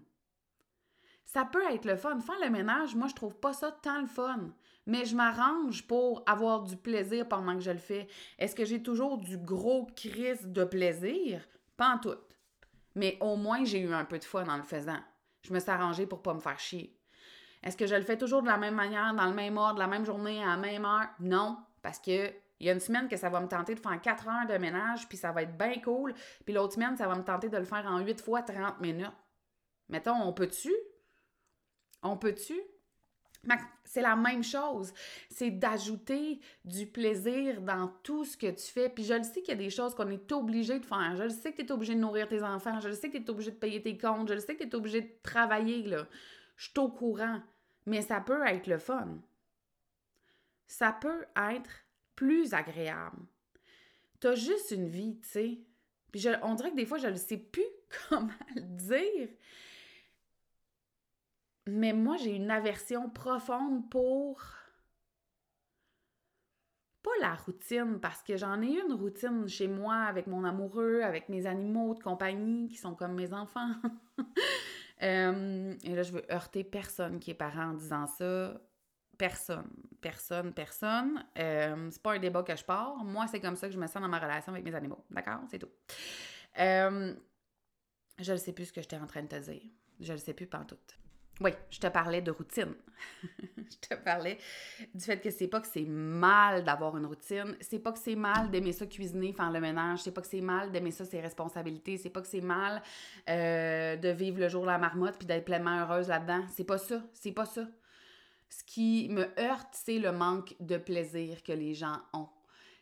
Ça 1.25 1.45
peut 1.45 1.63
être 1.71 1.85
le 1.85 1.97
fun. 1.97 2.19
Faire 2.19 2.39
le 2.41 2.49
ménage, 2.49 2.95
moi, 2.95 3.07
je 3.07 3.15
trouve 3.15 3.35
pas 3.35 3.53
ça 3.53 3.71
tant 3.71 3.99
le 3.99 4.07
fun. 4.07 4.49
Mais 4.85 5.05
je 5.05 5.15
m'arrange 5.15 5.85
pour 5.85 6.23
avoir 6.25 6.63
du 6.63 6.77
plaisir 6.77 7.27
pendant 7.27 7.53
que 7.53 7.61
je 7.61 7.71
le 7.71 7.77
fais. 7.77 8.07
Est-ce 8.39 8.55
que 8.55 8.63
j'ai 8.63 8.81
toujours 8.81 9.17
du 9.17 9.37
gros 9.37 9.85
crise 9.95 10.47
de 10.47 10.63
plaisir? 10.63 11.41
Pas 11.75 11.95
en 11.95 11.97
tout. 11.99 12.15
Mais 12.95 13.17
au 13.19 13.35
moins, 13.35 13.65
j'ai 13.65 13.81
eu 13.81 13.93
un 13.93 14.05
peu 14.05 14.17
de 14.17 14.23
fun 14.23 14.47
en 14.47 14.57
le 14.57 14.63
faisant. 14.63 14.99
Je 15.43 15.53
me 15.53 15.59
suis 15.59 15.69
arrangée 15.69 16.07
pour 16.07 16.21
pas 16.21 16.33
me 16.33 16.39
faire 16.39 16.59
chier. 16.59 16.97
Est-ce 17.61 17.75
que 17.75 17.85
je 17.85 17.95
le 17.95 18.03
fais 18.03 18.17
toujours 18.17 18.41
de 18.41 18.47
la 18.47 18.57
même 18.57 18.75
manière, 18.75 19.13
dans 19.13 19.25
le 19.25 19.33
même 19.33 19.57
ordre, 19.57 19.79
la 19.79 19.87
même 19.87 20.05
journée, 20.05 20.41
à 20.41 20.47
la 20.47 20.57
même 20.57 20.85
heure? 20.85 21.09
Non, 21.19 21.57
parce 21.81 21.99
que 21.99 22.31
il 22.59 22.67
y 22.67 22.69
a 22.69 22.73
une 22.73 22.79
semaine 22.79 23.07
que 23.07 23.17
ça 23.17 23.29
va 23.29 23.39
me 23.39 23.47
tenter 23.47 23.75
de 23.75 23.79
faire 23.79 24.01
4 24.01 24.27
heures 24.27 24.47
de 24.47 24.57
ménage, 24.57 25.07
puis 25.07 25.17
ça 25.17 25.31
va 25.31 25.43
être 25.43 25.57
bien 25.57 25.79
cool. 25.81 26.13
Puis 26.45 26.53
l'autre 26.53 26.73
semaine, 26.73 26.97
ça 26.97 27.07
va 27.07 27.15
me 27.15 27.23
tenter 27.23 27.49
de 27.49 27.57
le 27.57 27.65
faire 27.65 27.85
en 27.85 27.99
8 27.99 28.21
fois 28.21 28.41
30 28.41 28.81
minutes. 28.81 29.11
Mettons, 29.89 30.15
on 30.15 30.33
peut-tu? 30.33 30.73
On 32.01 32.17
peut-tu? 32.17 32.59
C'est 33.85 34.01
la 34.01 34.15
même 34.15 34.43
chose. 34.43 34.93
C'est 35.29 35.51
d'ajouter 35.51 36.41
du 36.65 36.87
plaisir 36.87 37.61
dans 37.61 37.87
tout 38.03 38.25
ce 38.25 38.35
que 38.35 38.51
tu 38.51 38.65
fais. 38.65 38.89
Puis 38.89 39.05
je 39.05 39.13
le 39.13 39.23
sais 39.23 39.41
qu'il 39.41 39.49
y 39.49 39.57
a 39.57 39.63
des 39.63 39.69
choses 39.69 39.95
qu'on 39.95 40.09
est 40.09 40.31
obligé 40.31 40.79
de 40.79 40.85
faire. 40.85 41.15
Je 41.15 41.23
le 41.23 41.29
sais 41.29 41.53
que 41.53 41.61
tu 41.61 41.67
es 41.67 41.71
obligé 41.71 41.95
de 41.95 41.99
nourrir 41.99 42.27
tes 42.27 42.43
enfants. 42.43 42.79
Je 42.79 42.89
le 42.89 42.95
sais 42.95 43.09
que 43.09 43.17
tu 43.17 43.23
es 43.23 43.29
obligé 43.29 43.51
de 43.51 43.55
payer 43.55 43.81
tes 43.81 43.97
comptes. 43.97 44.27
Je 44.27 44.33
le 44.33 44.39
sais 44.41 44.55
que 44.55 44.63
tu 44.63 44.69
es 44.69 44.75
obligé 44.75 45.01
de 45.01 45.09
travailler. 45.23 45.83
Là. 45.83 46.07
Je 46.57 46.69
suis 46.69 46.79
au 46.79 46.89
courant. 46.89 47.41
Mais 47.85 48.01
ça 48.01 48.19
peut 48.19 48.45
être 48.45 48.67
le 48.67 48.79
fun. 48.79 49.19
Ça 50.67 50.91
peut 50.91 51.25
être 51.49 51.86
plus 52.17 52.53
agréable. 52.53 53.25
Tu 54.19 54.27
as 54.27 54.35
juste 54.35 54.71
une 54.71 54.89
vie, 54.89 55.17
tu 55.21 55.29
sais. 55.29 55.59
Puis 56.11 56.19
je, 56.19 56.29
on 56.41 56.55
dirait 56.55 56.71
que 56.71 56.75
des 56.75 56.85
fois, 56.85 56.97
je 56.97 57.07
ne 57.07 57.15
sais 57.15 57.37
plus 57.37 57.63
comment 58.09 58.27
le 58.55 58.61
dire. 58.61 59.29
Mais 61.67 61.93
moi, 61.93 62.17
j'ai 62.17 62.35
une 62.35 62.51
aversion 62.51 63.09
profonde 63.09 63.89
pour 63.89 64.41
pas 67.03 67.11
la 67.21 67.35
routine, 67.35 67.99
parce 68.01 68.21
que 68.21 68.35
j'en 68.35 68.61
ai 68.61 68.81
une 68.81 68.93
routine 68.93 69.47
chez 69.47 69.67
moi 69.67 69.95
avec 69.95 70.27
mon 70.27 70.43
amoureux, 70.43 71.01
avec 71.03 71.29
mes 71.29 71.45
animaux 71.45 71.93
de 71.93 72.03
compagnie 72.03 72.67
qui 72.67 72.77
sont 72.77 72.95
comme 72.95 73.13
mes 73.13 73.31
enfants. 73.33 73.71
Euh, 75.03 75.75
et 75.83 75.93
là, 75.93 76.01
je 76.01 76.11
veux 76.11 76.23
heurter 76.31 76.63
personne 76.63 77.19
qui 77.19 77.29
est 77.29 77.35
parent 77.35 77.69
en 77.69 77.73
disant 77.75 78.07
ça. 78.07 78.59
Personne, 79.17 79.69
personne, 79.99 80.53
personne. 80.53 81.25
Euh, 81.37 81.89
c'est 81.91 82.01
pas 82.01 82.13
un 82.13 82.19
débat 82.19 82.43
que 82.43 82.55
je 82.55 82.63
pars. 82.63 82.95
Moi, 83.03 83.27
c'est 83.27 83.39
comme 83.39 83.55
ça 83.55 83.67
que 83.67 83.73
je 83.73 83.79
me 83.79 83.87
sens 83.87 84.01
dans 84.01 84.07
ma 84.07 84.19
relation 84.19 84.51
avec 84.51 84.63
mes 84.63 84.75
animaux. 84.75 85.03
D'accord? 85.09 85.39
C'est 85.49 85.59
tout. 85.59 85.71
Euh, 86.59 87.13
je 88.19 88.31
ne 88.31 88.37
sais 88.37 88.53
plus 88.53 88.65
ce 88.65 88.73
que 88.73 88.81
j'étais 88.81 88.97
en 88.97 89.07
train 89.07 89.23
de 89.23 89.27
te 89.27 89.39
dire. 89.39 89.61
Je 89.99 90.13
ne 90.13 90.17
sais 90.17 90.33
plus 90.33 90.47
pas 90.47 90.63
tout. 90.65 90.77
Oui, 91.39 91.51
je 91.69 91.79
te 91.79 91.87
parlais 91.87 92.21
de 92.21 92.31
routine. 92.31 92.73
je 93.57 93.89
te 93.89 93.93
parlais 93.93 94.39
du 94.93 95.03
fait 95.03 95.19
que 95.19 95.29
c'est 95.29 95.47
pas 95.47 95.61
que 95.61 95.67
c'est 95.67 95.85
mal 95.85 96.63
d'avoir 96.63 96.97
une 96.97 97.05
routine, 97.05 97.55
c'est 97.61 97.77
pas 97.77 97.91
que 97.91 97.99
c'est 97.99 98.15
mal 98.15 98.49
d'aimer 98.49 98.71
ça 98.71 98.87
cuisiner, 98.87 99.33
faire 99.33 99.51
le 99.51 99.59
ménage, 99.59 99.99
c'est 99.99 100.11
pas 100.11 100.21
que 100.21 100.27
c'est 100.27 100.41
mal 100.41 100.71
d'aimer 100.71 100.89
ça 100.89 101.05
ses 101.05 101.21
responsabilités, 101.21 101.97
c'est 101.97 102.09
pas 102.09 102.21
que 102.21 102.27
c'est 102.27 102.41
mal 102.41 102.81
euh, 103.29 103.95
de 103.97 104.09
vivre 104.09 104.39
le 104.39 104.49
jour 104.49 104.63
de 104.63 104.67
la 104.67 104.79
marmotte 104.79 105.17
puis 105.19 105.27
d'être 105.27 105.45
pleinement 105.45 105.79
heureuse 105.81 106.07
là-dedans. 106.07 106.43
C'est 106.49 106.63
pas 106.63 106.79
ça, 106.79 107.03
c'est 107.13 107.33
pas 107.33 107.45
ça. 107.45 107.67
Ce 108.49 108.63
qui 108.63 109.09
me 109.09 109.27
heurte, 109.39 109.69
c'est 109.71 109.99
le 109.99 110.11
manque 110.11 110.55
de 110.59 110.77
plaisir 110.77 111.43
que 111.43 111.51
les 111.51 111.73
gens 111.73 111.99
ont 112.13 112.29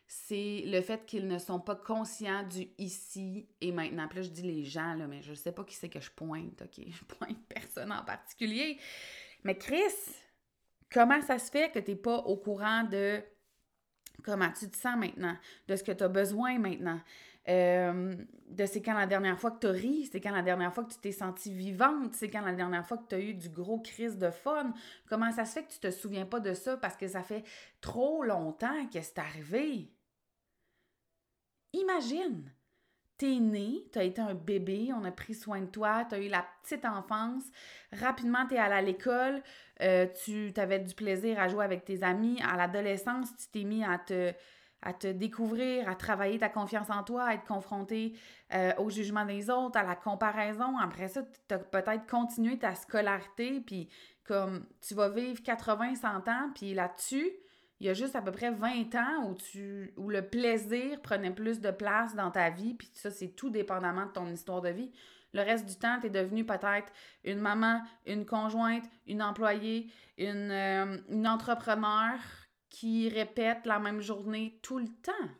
c'est 0.08 0.62
le 0.66 0.80
fait 0.82 1.04
qu'ils 1.04 1.26
ne 1.26 1.38
sont 1.38 1.58
pas 1.58 1.74
conscients 1.74 2.44
du 2.44 2.68
ici 2.78 3.48
et 3.60 3.72
maintenant. 3.72 4.06
Puis 4.08 4.18
là, 4.20 4.22
je 4.22 4.30
dis 4.30 4.42
les 4.42 4.64
gens, 4.64 4.94
là, 4.94 5.06
mais 5.06 5.20
je 5.22 5.30
ne 5.30 5.34
sais 5.34 5.52
pas 5.52 5.64
qui 5.64 5.74
c'est 5.74 5.88
que 5.88 6.00
je 6.00 6.10
pointe, 6.10 6.62
OK? 6.62 6.84
Je 6.86 7.04
pointe 7.04 7.38
personne 7.48 7.92
en 7.92 8.04
particulier. 8.04 8.78
Mais 9.42 9.58
Chris, 9.58 9.94
comment 10.92 11.20
ça 11.22 11.38
se 11.38 11.50
fait 11.50 11.72
que 11.72 11.80
tu 11.80 11.90
n'es 11.90 11.96
pas 11.96 12.18
au 12.18 12.36
courant 12.36 12.84
de 12.84 13.20
comment 14.22 14.50
tu 14.52 14.70
te 14.70 14.76
sens 14.76 14.96
maintenant, 14.96 15.36
de 15.68 15.76
ce 15.76 15.82
que 15.82 15.92
tu 15.92 16.04
as 16.04 16.08
besoin 16.08 16.58
maintenant, 16.58 17.00
euh, 17.48 18.14
de 18.48 18.66
c'est 18.66 18.82
quand 18.82 18.94
la 18.94 19.06
dernière 19.06 19.38
fois 19.38 19.50
que 19.52 19.60
tu 19.60 19.66
as 19.66 19.72
ri, 19.72 20.08
c'est 20.10 20.20
quand 20.20 20.32
la 20.32 20.42
dernière 20.42 20.72
fois 20.72 20.84
que 20.84 20.92
tu 20.92 20.98
t'es 20.98 21.12
sentie 21.12 21.52
vivante, 21.52 22.14
c'est 22.14 22.30
quand 22.30 22.40
la 22.40 22.52
dernière 22.52 22.86
fois 22.86 22.98
que 22.98 23.08
tu 23.08 23.14
as 23.14 23.20
eu 23.20 23.34
du 23.34 23.48
gros 23.48 23.80
crise 23.80 24.18
de 24.18 24.30
fun. 24.30 24.72
Comment 25.08 25.30
ça 25.32 25.44
se 25.44 25.54
fait 25.54 25.64
que 25.64 25.72
tu 25.72 25.78
te 25.78 25.90
souviens 25.90 26.26
pas 26.26 26.40
de 26.40 26.54
ça 26.54 26.76
parce 26.76 26.96
que 26.96 27.06
ça 27.06 27.22
fait 27.22 27.44
trop 27.80 28.24
longtemps 28.24 28.86
que 28.92 29.00
c'est 29.00 29.18
arrivé? 29.18 29.92
Imagine, 31.72 32.50
t'es 33.18 33.38
né, 33.38 33.84
t'as 33.92 34.04
été 34.04 34.20
un 34.20 34.34
bébé, 34.34 34.90
on 34.94 35.04
a 35.04 35.12
pris 35.12 35.34
soin 35.34 35.60
de 35.60 35.66
toi, 35.66 36.04
t'as 36.08 36.18
eu 36.18 36.28
la 36.28 36.46
petite 36.62 36.84
enfance, 36.84 37.44
rapidement 37.92 38.46
t'es 38.46 38.58
allé 38.58 38.74
à 38.74 38.82
l'école, 38.82 39.42
euh, 39.82 40.06
tu 40.24 40.52
avais 40.56 40.78
du 40.78 40.94
plaisir 40.94 41.38
à 41.38 41.48
jouer 41.48 41.64
avec 41.64 41.84
tes 41.84 42.02
amis, 42.02 42.40
à 42.42 42.56
l'adolescence, 42.56 43.28
tu 43.36 43.48
t'es 43.52 43.64
mis 43.64 43.84
à 43.84 43.98
te, 43.98 44.32
à 44.82 44.92
te 44.92 45.06
découvrir, 45.06 45.88
à 45.88 45.94
travailler 45.94 46.38
ta 46.38 46.48
confiance 46.48 46.90
en 46.90 47.02
toi, 47.02 47.24
à 47.24 47.34
être 47.34 47.44
confronté 47.44 48.16
euh, 48.54 48.72
au 48.78 48.90
jugement 48.90 49.24
des 49.24 49.50
autres, 49.50 49.78
à 49.78 49.82
la 49.82 49.96
comparaison. 49.96 50.78
Après 50.78 51.08
ça, 51.08 51.22
tu 51.48 51.54
as 51.54 51.58
peut-être 51.58 52.06
continué 52.06 52.58
ta 52.58 52.74
scolarité, 52.74 53.60
puis 53.60 53.88
comme 54.24 54.66
tu 54.80 54.94
vas 54.94 55.08
vivre 55.08 55.42
80, 55.42 55.96
100 55.96 56.28
ans, 56.28 56.50
puis 56.54 56.74
là-dessus, 56.74 57.30
il 57.80 57.86
y 57.86 57.90
a 57.90 57.94
juste 57.94 58.16
à 58.16 58.22
peu 58.22 58.32
près 58.32 58.50
20 58.50 58.94
ans 58.94 59.28
où, 59.28 59.34
tu, 59.34 59.92
où 59.96 60.08
le 60.08 60.22
plaisir 60.22 61.00
prenait 61.02 61.30
plus 61.30 61.60
de 61.60 61.70
place 61.70 62.14
dans 62.14 62.30
ta 62.30 62.50
vie, 62.50 62.74
puis 62.74 62.90
ça, 62.94 63.10
c'est 63.10 63.28
tout 63.28 63.50
dépendamment 63.50 64.06
de 64.06 64.12
ton 64.12 64.26
histoire 64.28 64.62
de 64.62 64.70
vie. 64.70 64.92
Le 65.32 65.42
reste 65.42 65.66
du 65.66 65.76
temps, 65.76 65.98
tu 66.00 66.06
es 66.06 66.10
devenu 66.10 66.46
peut-être 66.46 66.90
une 67.24 67.40
maman, 67.40 67.82
une 68.06 68.24
conjointe, 68.24 68.84
une 69.06 69.22
employée, 69.22 69.90
une, 70.16 70.50
euh, 70.50 70.96
une 71.10 71.26
entrepreneur 71.28 72.14
qui 72.76 73.08
répète 73.08 73.64
la 73.64 73.78
même 73.78 74.02
journée 74.02 74.58
tout 74.60 74.78
le 74.78 74.88
temps. 75.02 75.30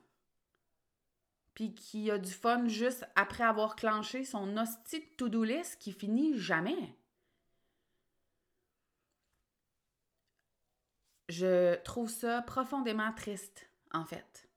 Puis 1.53 1.75
qui 1.75 2.11
a 2.11 2.17
du 2.17 2.33
fun 2.33 2.67
juste 2.67 3.07
après 3.15 3.45
avoir 3.45 3.77
clenché 3.77 4.25
son 4.25 4.57
hostie 4.57 5.05
to-do 5.19 5.45
list 5.45 5.77
qui 5.79 5.93
finit 5.93 6.39
jamais. 6.39 6.97
je 11.29 11.75
trouve 11.83 12.09
ça 12.09 12.41
profondément 12.43 13.13
triste, 13.13 13.69
en 13.93 14.05
fait. 14.05 14.49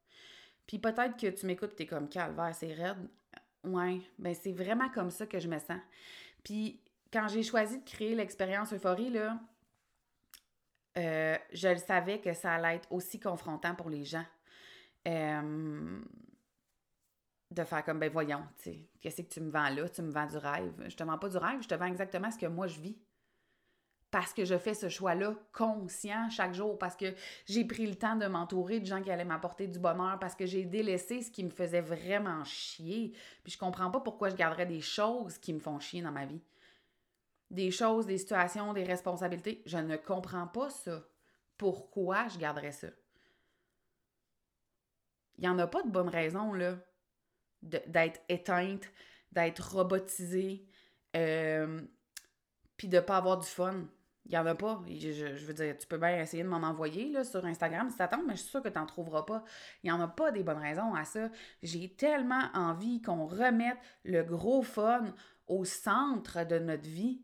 Puis 0.68 0.80
peut-être 0.80 1.18
que 1.18 1.28
tu 1.28 1.46
m'écoutes, 1.48 1.76
tu 1.76 1.84
es 1.84 1.86
comme 1.88 2.08
calvaire, 2.08 2.54
c'est 2.54 2.74
raide. 2.74 3.10
Ouais, 3.64 4.00
ben 4.20 4.34
c'est 4.34 4.52
vraiment 4.52 4.90
comme 4.90 5.10
ça 5.10 5.26
que 5.26 5.40
je 5.40 5.48
me 5.48 5.58
sens. 5.58 5.82
Puis 6.44 6.80
quand 7.12 7.28
j'ai 7.28 7.44
choisi 7.44 7.80
de 7.80 7.84
créer 7.84 8.16
l'expérience 8.16 8.72
Euphorie, 8.72 9.10
là, 9.10 9.40
euh, 10.98 11.38
je 11.54 11.76
savais 11.78 12.20
que 12.20 12.34
ça 12.34 12.54
allait 12.54 12.78
être 12.78 12.92
aussi 12.92 13.20
confrontant 13.20 13.76
pour 13.76 13.90
les 13.90 14.04
gens. 14.04 14.26
Euh, 15.08 16.00
de 17.52 17.64
faire 17.64 17.84
comme, 17.84 18.00
ben 18.00 18.12
voyons, 18.12 18.44
tu 18.62 18.72
qu'est-ce 19.02 19.24
que 19.24 19.28
tu 19.28 19.42
me 19.42 19.50
vends 19.50 19.70
là? 19.70 19.90
Tu 19.90 20.02
me 20.02 20.12
vends 20.12 20.28
du 20.28 20.38
rêve. 20.38 20.86
Je 20.88 20.96
te 20.96 21.04
vends 21.04 21.18
pas 21.18 21.30
du 21.30 21.38
rêve, 21.38 21.62
je 21.64 21.68
te 21.68 21.74
vends 21.74 21.86
exactement 21.86 22.30
ce 22.30 22.38
que 22.38 22.46
moi 22.46 22.68
je 22.68 22.80
vis 22.80 22.98
parce 24.12 24.34
que 24.34 24.44
je 24.44 24.58
fais 24.58 24.74
ce 24.74 24.90
choix-là 24.90 25.36
conscient 25.54 26.30
chaque 26.30 26.54
jour, 26.54 26.78
parce 26.80 26.96
que 26.96 27.14
j'ai 27.46 27.64
pris 27.66 27.86
le 27.86 27.96
temps 27.96 28.16
de 28.16 28.26
m'entourer 28.26 28.80
de 28.80 28.86
gens 28.86 29.02
qui 29.02 29.12
allaient 29.12 29.26
m'apporter 29.26 29.68
du 29.68 29.80
bonheur, 29.80 30.18
parce 30.20 30.36
que 30.36 30.46
j'ai 30.46 30.66
délaissé 30.66 31.22
ce 31.22 31.30
qui 31.30 31.44
me 31.44 31.50
faisait 31.50 31.82
vraiment 31.82 32.44
chier. 32.44 33.14
Puis 33.44 33.54
je 33.54 33.58
comprends 33.58 33.92
pas 33.92 34.00
pourquoi 34.00 34.30
je 34.30 34.36
garderais 34.36 34.66
des 34.66 34.82
choses 34.82 35.38
qui 35.38 35.54
me 35.54 35.60
font 35.60 35.80
chier 35.80 36.02
dans 36.02 36.12
ma 36.12 36.26
vie. 36.26 36.42
Des 37.52 37.72
choses, 37.72 38.06
des 38.06 38.18
situations, 38.18 38.74
des 38.74 38.84
responsabilités. 38.84 39.64
Je 39.66 39.78
ne 39.78 39.98
comprends 39.98 40.48
pas 40.48 40.70
ça. 40.70 41.04
Pourquoi 41.58 42.28
je 42.28 42.38
garderais 42.38 42.72
ça? 42.72 42.88
Il 45.38 45.42
n'y 45.42 45.50
en 45.50 45.58
a 45.60 45.68
pas 45.68 45.82
de 45.84 45.90
bonne 45.90 46.10
raison, 46.10 46.54
là, 46.54 46.78
d'être 47.62 48.22
éteinte, 48.30 48.92
d'être 49.32 49.74
robotisée, 49.74 50.66
euh, 51.16 51.82
puis 52.78 52.88
de 52.88 52.98
ne 52.98 53.02
pas 53.02 53.18
avoir 53.18 53.38
du 53.38 53.48
fun. 53.48 53.86
Il 54.26 54.32
n'y 54.32 54.38
en 54.38 54.46
a 54.46 54.54
pas. 54.54 54.84
Je, 54.88 55.46
veux 55.46 55.54
dire, 55.54 55.78
tu 55.78 55.88
peux 55.88 55.98
bien 55.98 56.22
essayer 56.22 56.44
de 56.44 56.48
m'en 56.48 56.58
envoyer 56.58 57.10
là, 57.12 57.24
sur 57.24 57.44
Instagram 57.46 57.90
si 57.90 57.98
t'attends, 57.98 58.22
mais 58.28 58.36
je 58.36 58.42
suis 58.42 58.50
sûre 58.50 58.62
que 58.62 58.70
tu 58.70 58.78
n'en 58.78 58.86
trouveras 58.86 59.24
pas. 59.24 59.44
Il 59.84 59.88
n'y 59.88 59.92
en 59.92 60.00
a 60.02 60.08
pas 60.08 60.32
des 60.32 60.44
bonnes 60.44 60.60
raisons 60.60 60.94
à 60.94 61.04
ça. 61.04 61.30
J'ai 61.64 61.96
tellement 61.96 62.44
envie 62.54 63.02
qu'on 63.02 63.26
remette 63.26 63.78
le 64.04 64.24
gros 64.24 64.62
fun 64.62 65.14
au 65.48 65.66
centre 65.66 66.46
de 66.46 66.60
notre 66.60 66.88
vie 66.88 67.24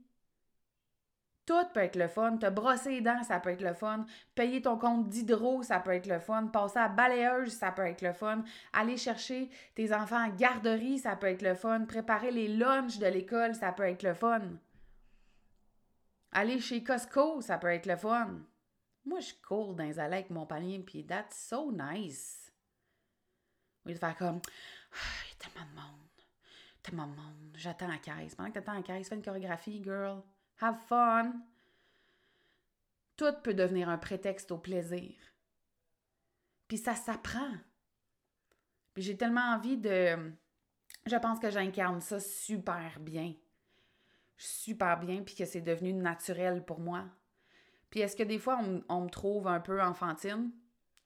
Tout 1.46 1.66
peut 1.74 1.82
être 1.82 1.96
le 1.96 2.08
fun. 2.08 2.38
Te 2.38 2.50
brosser 2.50 2.90
les 2.90 3.02
dents, 3.02 3.24
ça 3.24 3.40
peut 3.40 3.52
être 3.52 3.62
le 3.62 3.74
fun. 3.74 4.06
Payer 4.34 4.62
ton 4.64 4.78
compte 4.78 5.10
d'hydro, 5.10 5.62
ça 5.62 5.80
peut 5.80 5.92
être 5.92 6.08
le 6.08 6.20
fun. 6.20 6.48
Passer 6.48 6.80
à 6.80 6.88
balayeuse, 6.88 7.54
ça 7.54 7.72
peut 7.72 7.86
être 7.86 8.02
le 8.02 8.14
fun. 8.14 8.44
Aller 8.74 8.98
chercher 8.98 9.50
tes 9.76 9.94
enfants 9.94 10.24
à 10.24 10.30
garderie, 10.30 10.98
ça 10.98 11.16
peut 11.16 11.28
être 11.28 11.44
le 11.44 11.54
fun. 11.54 11.86
Préparer 11.86 12.32
les 12.32 12.48
lunchs 12.48 12.98
de 12.98 13.06
l'école, 13.06 13.54
ça 13.54 13.72
peut 13.72 13.84
être 13.84 14.04
le 14.04 14.16
fun. 14.16 14.42
Aller 16.32 16.60
chez 16.60 16.84
Costco, 16.84 17.42
ça 17.42 17.58
peut 17.58 17.72
être 17.72 17.86
le 17.86 17.96
fun. 17.96 18.40
Moi, 19.06 19.20
je 19.20 19.34
cours 19.48 19.76
dans 19.76 19.84
les 19.84 20.00
allées 20.00 20.16
avec 20.16 20.32
mon 20.32 20.48
panier, 20.48 20.80
puis 20.80 21.06
that's 21.06 21.48
so 21.48 21.72
nice. 21.72 22.52
Oui, 23.86 23.94
de 23.94 24.00
faire 24.00 24.18
comme, 24.18 24.42
il 24.92 25.30
y 25.30 25.34
a 25.34 25.48
tellement 25.48 25.70
de 25.70 25.76
monde. 25.76 26.08
Tellement 26.82 27.08
de 27.08 27.16
monde. 27.16 27.56
J'attends 27.56 27.88
la 27.88 28.00
caisse. 28.00 28.34
Pendant 28.34 28.50
que 28.50 28.56
t'attends 28.56 28.74
la 28.74 28.82
caisse, 28.82 29.10
fais 29.10 29.16
une 29.16 29.22
chorégraphie, 29.22 29.82
girl. 29.84 30.24
Have 30.60 30.78
fun. 30.88 31.34
Tout 33.18 33.34
peut 33.44 33.54
devenir 33.54 33.90
un 33.90 33.98
prétexte 33.98 34.52
au 34.52 34.58
plaisir. 34.58 35.14
Puis 36.68 36.78
ça 36.78 36.96
s'apprend. 36.96 37.52
Puis 38.94 39.04
j'ai 39.04 39.18
tellement 39.18 39.54
envie 39.54 39.78
de... 39.78 40.18
Je 41.06 41.16
pense 41.18 41.40
que 41.40 41.50
j'incarne 41.50 42.02
ça 42.02 42.20
super 42.20 43.00
bien. 43.00 43.34
Super 44.38 45.00
bien, 45.00 45.22
puis 45.24 45.36
que 45.36 45.46
c'est 45.46 45.62
devenu 45.62 45.94
naturel 45.94 46.64
pour 46.64 46.80
moi. 46.80 47.06
Puis 47.90 48.02
est-ce 48.02 48.16
que 48.16 48.24
des 48.24 48.40
fois, 48.40 48.60
on, 48.90 49.02
me 49.02 49.10
trouve 49.10 49.48
un 49.48 49.60
peu 49.60 49.82
enfantine? 49.82 50.52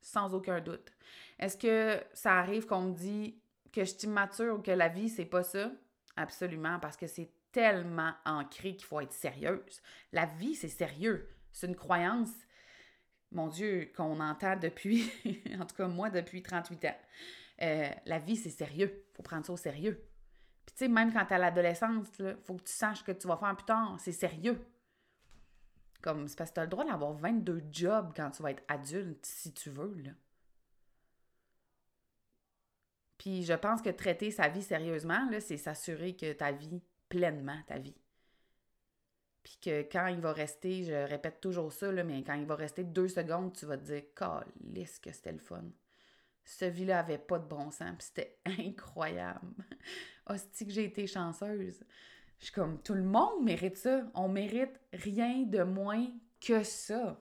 Sans 0.02 0.34
aucun 0.34 0.62
doute. 0.62 0.92
Est-ce 1.38 1.58
que 1.58 2.02
ça 2.14 2.40
arrive 2.40 2.66
qu'on 2.66 2.82
me 2.82 2.94
dit 2.94 3.40
que 3.72 3.82
je 3.84 3.92
suis 3.92 4.08
immature 4.08 4.56
ou 4.56 4.62
que 4.62 4.72
la 4.72 4.88
vie, 4.88 5.10
c'est 5.10 5.26
pas 5.26 5.44
ça? 5.44 5.72
Absolument, 6.16 6.80
parce 6.80 6.98
que 6.98 7.08
c'est 7.08 7.30
tellement 7.52 8.14
ancré 8.26 8.76
qu'il 8.76 8.86
faut 8.86 9.00
être 9.00 9.14
sérieuse. 9.14 9.82
La 10.12 10.26
vie, 10.26 10.56
c'est 10.56 10.70
sérieux. 10.70 11.30
C'est 11.52 11.68
une 11.68 11.76
croyance, 11.76 12.32
mon 13.32 13.48
Dieu, 13.48 13.92
qu'on 13.96 14.20
entend 14.20 14.56
depuis, 14.56 15.12
en 15.60 15.66
tout 15.66 15.76
cas 15.76 15.88
moi, 15.88 16.10
depuis 16.10 16.42
38 16.42 16.86
ans. 16.86 16.98
Euh, 17.62 17.90
la 18.06 18.20
vie, 18.20 18.36
c'est 18.36 18.50
sérieux. 18.50 19.06
faut 19.14 19.24
prendre 19.24 19.46
ça 19.46 19.54
au 19.54 19.58
sérieux. 19.58 20.06
Puis 20.66 20.76
tu 20.76 20.86
sais, 20.86 20.88
même 20.88 21.12
quand 21.12 21.26
tu 21.26 21.34
à 21.34 21.38
l'adolescence, 21.38 22.08
il 22.20 22.38
faut 22.44 22.56
que 22.56 22.64
tu 22.64 22.74
saches 22.74 23.04
que 23.04 23.12
tu 23.12 23.28
vas 23.28 23.38
faire 23.38 23.56
plus 23.56 23.66
tard. 23.66 23.96
C'est 24.00 24.12
sérieux. 24.12 24.60
Comme, 26.02 26.28
c'est 26.28 26.38
parce 26.38 26.52
que 26.52 26.56
tu 26.56 26.60
as 26.62 26.64
le 26.64 26.70
droit 26.70 26.86
d'avoir 26.86 27.14
22 27.14 27.64
jobs 27.72 28.14
quand 28.16 28.32
tu 28.32 28.42
vas 28.42 28.52
être 28.52 28.64
adulte, 28.68 29.26
si 29.26 29.54
tu 29.54 29.70
veux. 29.70 29.98
Puis 33.18 33.44
je 33.44 33.54
pense 33.54 33.82
que 33.82 33.90
traiter 33.90 34.32
sa 34.32 34.48
vie 34.48 34.64
sérieusement, 34.64 35.30
c'est 35.42 35.58
s'assurer 35.58 36.16
que 36.16 36.32
ta 36.32 36.54
vie 36.54 36.82
pleinement 37.10 37.60
ta 37.68 37.78
vie. 37.78 37.98
Puis 39.44 39.58
que 39.62 39.82
quand 39.82 40.08
il 40.08 40.20
va 40.20 40.32
rester, 40.32 40.84
je 40.84 40.94
répète 40.94 41.42
toujours 41.42 41.74
ça, 41.74 41.92
mais 41.92 42.24
quand 42.24 42.36
il 42.36 42.46
va 42.46 42.56
rester 42.56 42.84
deux 42.84 43.08
secondes, 43.08 43.54
tu 43.54 43.66
vas 43.66 43.78
te 43.78 43.86
dire 43.86 44.04
Calisse 44.16 45.00
que 45.00 45.12
c'était 45.12 45.32
le 45.32 45.40
fun. 45.40 45.66
Ce 46.46 46.66
vie-là 46.66 47.00
avait 47.00 47.18
pas 47.18 47.40
de 47.40 47.48
bon 47.48 47.72
sens, 47.72 47.96
puis 47.98 48.08
c'était 48.08 48.40
incroyable. 48.46 49.48
Hostie 50.28 50.66
que 50.66 50.72
j'ai 50.72 50.86
été 50.86 51.08
chanceuse. 51.08 51.84
Je 52.40 52.46
suis 52.46 52.54
comme 52.54 52.82
tout 52.82 52.94
le 52.94 53.04
monde 53.04 53.44
mérite 53.44 53.78
ça. 53.78 54.10
On 54.14 54.30
mérite 54.30 54.80
rien 54.94 55.44
de 55.44 55.64
moins 55.64 56.08
que 56.40 56.64
ça. 56.64 57.20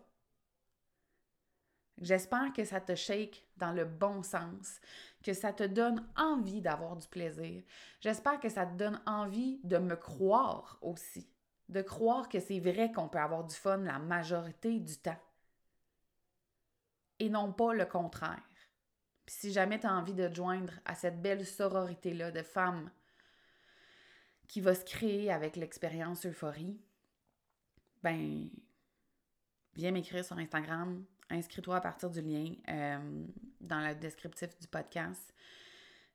J'espère 2.01 2.53
que 2.53 2.65
ça 2.65 2.81
te 2.81 2.95
shake 2.95 3.45
dans 3.59 3.73
le 3.73 3.85
bon 3.85 4.23
sens, 4.23 4.81
que 5.23 5.33
ça 5.33 5.53
te 5.53 5.65
donne 5.65 6.07
envie 6.17 6.61
d'avoir 6.61 6.97
du 6.97 7.07
plaisir. 7.09 7.63
J'espère 8.01 8.41
que 8.41 8.49
ça 8.49 8.67
te 8.67 8.77
donne 8.77 9.01
envie 9.07 9.61
de 9.65 9.79
me 9.79 9.97
croire 9.97 10.79
aussi, 10.81 11.29
de 11.69 11.83
croire 11.83 12.29
que 12.29 12.41
c'est 12.41 12.61
vrai 12.61 12.93
qu'on 12.93 13.09
peut 13.09 13.19
avoir 13.19 13.45
du 13.45 13.55
fun 13.55 13.79
la 13.79 13.99
majorité 13.99 14.79
du 14.79 14.97
temps. 14.97 15.21
Et 17.19 17.29
non 17.29 17.53
pas 17.53 17.75
le 17.75 17.85
contraire. 17.85 18.43
Puis 19.27 19.35
si 19.35 19.53
jamais 19.53 19.81
tu 19.81 19.87
as 19.87 19.93
envie 19.93 20.15
de 20.15 20.29
te 20.29 20.35
joindre 20.35 20.73
à 20.85 20.95
cette 20.95 21.21
belle 21.21 21.45
sororité-là 21.45 22.31
de 22.31 22.43
femmes 22.43 22.91
qui 24.47 24.61
va 24.61 24.75
se 24.75 24.85
créer 24.85 25.31
avec 25.31 25.57
l'expérience 25.57 26.25
euphorie, 26.25 26.81
ben, 28.03 28.49
viens 29.75 29.91
m'écrire 29.91 30.25
sur 30.25 30.39
Instagram, 30.39 31.05
inscris-toi 31.31 31.77
à 31.77 31.81
partir 31.81 32.11
du 32.11 32.21
lien 32.21 32.53
euh, 32.69 33.25
dans 33.61 33.87
le 33.87 33.95
descriptif 33.95 34.59
du 34.59 34.67
podcast. 34.67 35.35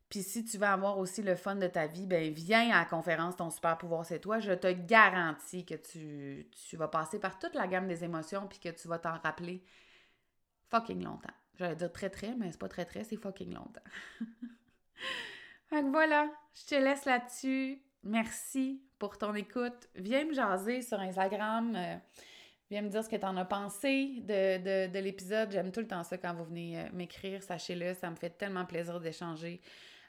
Puis 0.09 0.21
si 0.21 0.45
tu 0.45 0.57
veux 0.57 0.67
avoir 0.67 0.99
aussi 0.99 1.23
le 1.23 1.35
fun 1.35 1.55
de 1.55 1.67
ta 1.67 1.87
vie, 1.87 2.05
ben 2.05 2.31
viens 2.31 2.69
à 2.71 2.79
la 2.79 2.85
conférence 2.85 3.35
Ton 3.35 3.49
super 3.49 3.77
pouvoir 3.77 4.05
c'est 4.05 4.19
toi. 4.19 4.39
Je 4.39 4.51
te 4.51 4.71
garantis 4.71 5.65
que 5.65 5.75
tu, 5.75 6.47
tu 6.51 6.77
vas 6.77 6.87
passer 6.87 7.19
par 7.19 7.39
toute 7.39 7.55
la 7.55 7.67
gamme 7.67 7.87
des 7.87 8.03
émotions 8.03 8.47
puis 8.47 8.59
que 8.59 8.69
tu 8.69 8.87
vas 8.87 8.99
t'en 8.99 9.17
rappeler 9.17 9.63
fucking 10.69 11.03
longtemps. 11.03 11.33
J'allais 11.55 11.75
dire 11.75 11.91
très 11.91 12.09
très, 12.09 12.35
mais 12.35 12.51
c'est 12.51 12.59
pas 12.59 12.69
très 12.69 12.85
très, 12.85 13.03
c'est 13.03 13.17
fucking 13.17 13.53
longtemps. 13.53 13.81
que 15.71 15.91
voilà, 15.91 16.29
je 16.53 16.65
te 16.67 16.75
laisse 16.75 17.05
là-dessus. 17.05 17.81
Merci 18.03 18.83
pour 18.99 19.17
ton 19.17 19.33
écoute. 19.33 19.87
Viens 19.95 20.25
me 20.25 20.33
jaser 20.33 20.81
sur 20.81 20.99
Instagram. 20.99 21.73
Euh, 21.75 21.95
Viens 22.73 22.81
me 22.81 22.89
dire 22.89 23.03
ce 23.03 23.09
que 23.09 23.15
tu 23.17 23.25
en 23.27 23.37
as 23.37 23.45
pensé 23.45 24.23
de, 24.27 24.97
l'épisode. 24.97 25.51
J'aime 25.51 25.71
tout 25.71 25.79
le 25.79 25.85
temps 25.85 26.03
ça 26.03 26.17
quand 26.17 26.33
vous 26.33 26.45
venez 26.45 26.79
euh, 26.79 26.85
m'écrire. 26.91 27.43
Sachez-le, 27.43 27.93
ça 27.93 28.09
me 28.09 28.15
fait 28.15 28.31
tellement 28.31 28.65
plaisir 28.65 28.99
d'échanger 28.99 29.61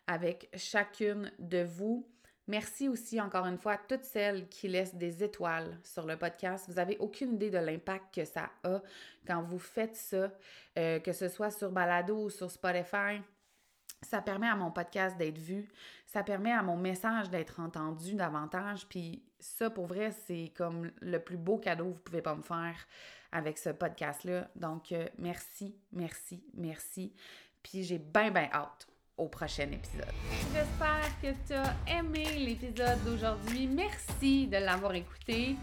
avec 0.06 0.48
chacune 0.56 1.30
de 1.38 1.62
vous. 1.62 2.08
Merci 2.46 2.88
aussi 2.88 3.20
encore 3.20 3.44
une 3.44 3.58
fois 3.58 3.72
à 3.72 3.76
toutes 3.76 4.04
celles 4.04 4.48
qui 4.48 4.68
laissent 4.68 4.94
des 4.94 5.22
étoiles 5.22 5.78
sur 5.82 6.06
le 6.06 6.16
podcast. 6.16 6.64
Vous 6.66 6.76
n'avez 6.76 6.96
aucune 7.00 7.34
idée 7.34 7.50
de 7.50 7.58
l'impact 7.58 8.14
que 8.14 8.24
ça 8.24 8.48
a 8.62 8.80
quand 9.26 9.42
vous 9.42 9.58
faites 9.58 9.96
ça, 9.96 10.32
euh, 10.78 11.00
que 11.00 11.12
ce 11.12 11.28
soit 11.28 11.50
sur 11.50 11.70
Balado 11.70 12.16
ou 12.16 12.30
sur 12.30 12.50
Spotify. 12.50 13.20
Ça 14.04 14.20
permet 14.20 14.48
à 14.48 14.54
mon 14.54 14.70
podcast 14.70 15.16
d'être 15.16 15.38
vu, 15.38 15.68
ça 16.06 16.22
permet 16.22 16.52
à 16.52 16.62
mon 16.62 16.76
message 16.76 17.30
d'être 17.30 17.60
entendu 17.60 18.14
davantage, 18.14 18.86
puis 18.88 19.22
ça, 19.40 19.70
pour 19.70 19.86
vrai, 19.86 20.10
c'est 20.26 20.52
comme 20.56 20.90
le 21.00 21.18
plus 21.18 21.36
beau 21.36 21.58
cadeau 21.58 21.84
que 21.84 21.94
vous 21.94 22.02
pouvez 22.02 22.22
pas 22.22 22.34
me 22.34 22.42
faire 22.42 22.76
avec 23.32 23.58
ce 23.58 23.70
podcast-là. 23.70 24.48
Donc, 24.56 24.92
euh, 24.92 25.06
merci, 25.18 25.76
merci, 25.92 26.44
merci. 26.54 27.12
Puis 27.62 27.82
j'ai 27.82 27.98
bien, 27.98 28.30
bien 28.30 28.48
hâte 28.52 28.86
au 29.16 29.28
prochain 29.28 29.70
épisode. 29.70 30.12
J'espère 30.52 31.20
que 31.20 31.32
tu 31.46 31.54
as 31.54 31.98
aimé 31.98 32.24
l'épisode 32.38 33.02
d'aujourd'hui. 33.04 33.66
Merci 33.66 34.46
de 34.46 34.58
l'avoir 34.58 34.94
écouté. 34.94 35.56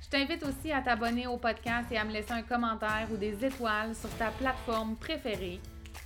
Je 0.00 0.08
t'invite 0.08 0.42
aussi 0.42 0.72
à 0.72 0.80
t'abonner 0.80 1.26
au 1.26 1.36
podcast 1.36 1.90
et 1.90 1.98
à 1.98 2.04
me 2.04 2.12
laisser 2.12 2.32
un 2.32 2.42
commentaire 2.42 3.08
ou 3.12 3.16
des 3.16 3.44
étoiles 3.44 3.94
sur 3.94 4.10
ta 4.16 4.30
plateforme 4.30 4.96
préférée. 4.96 5.60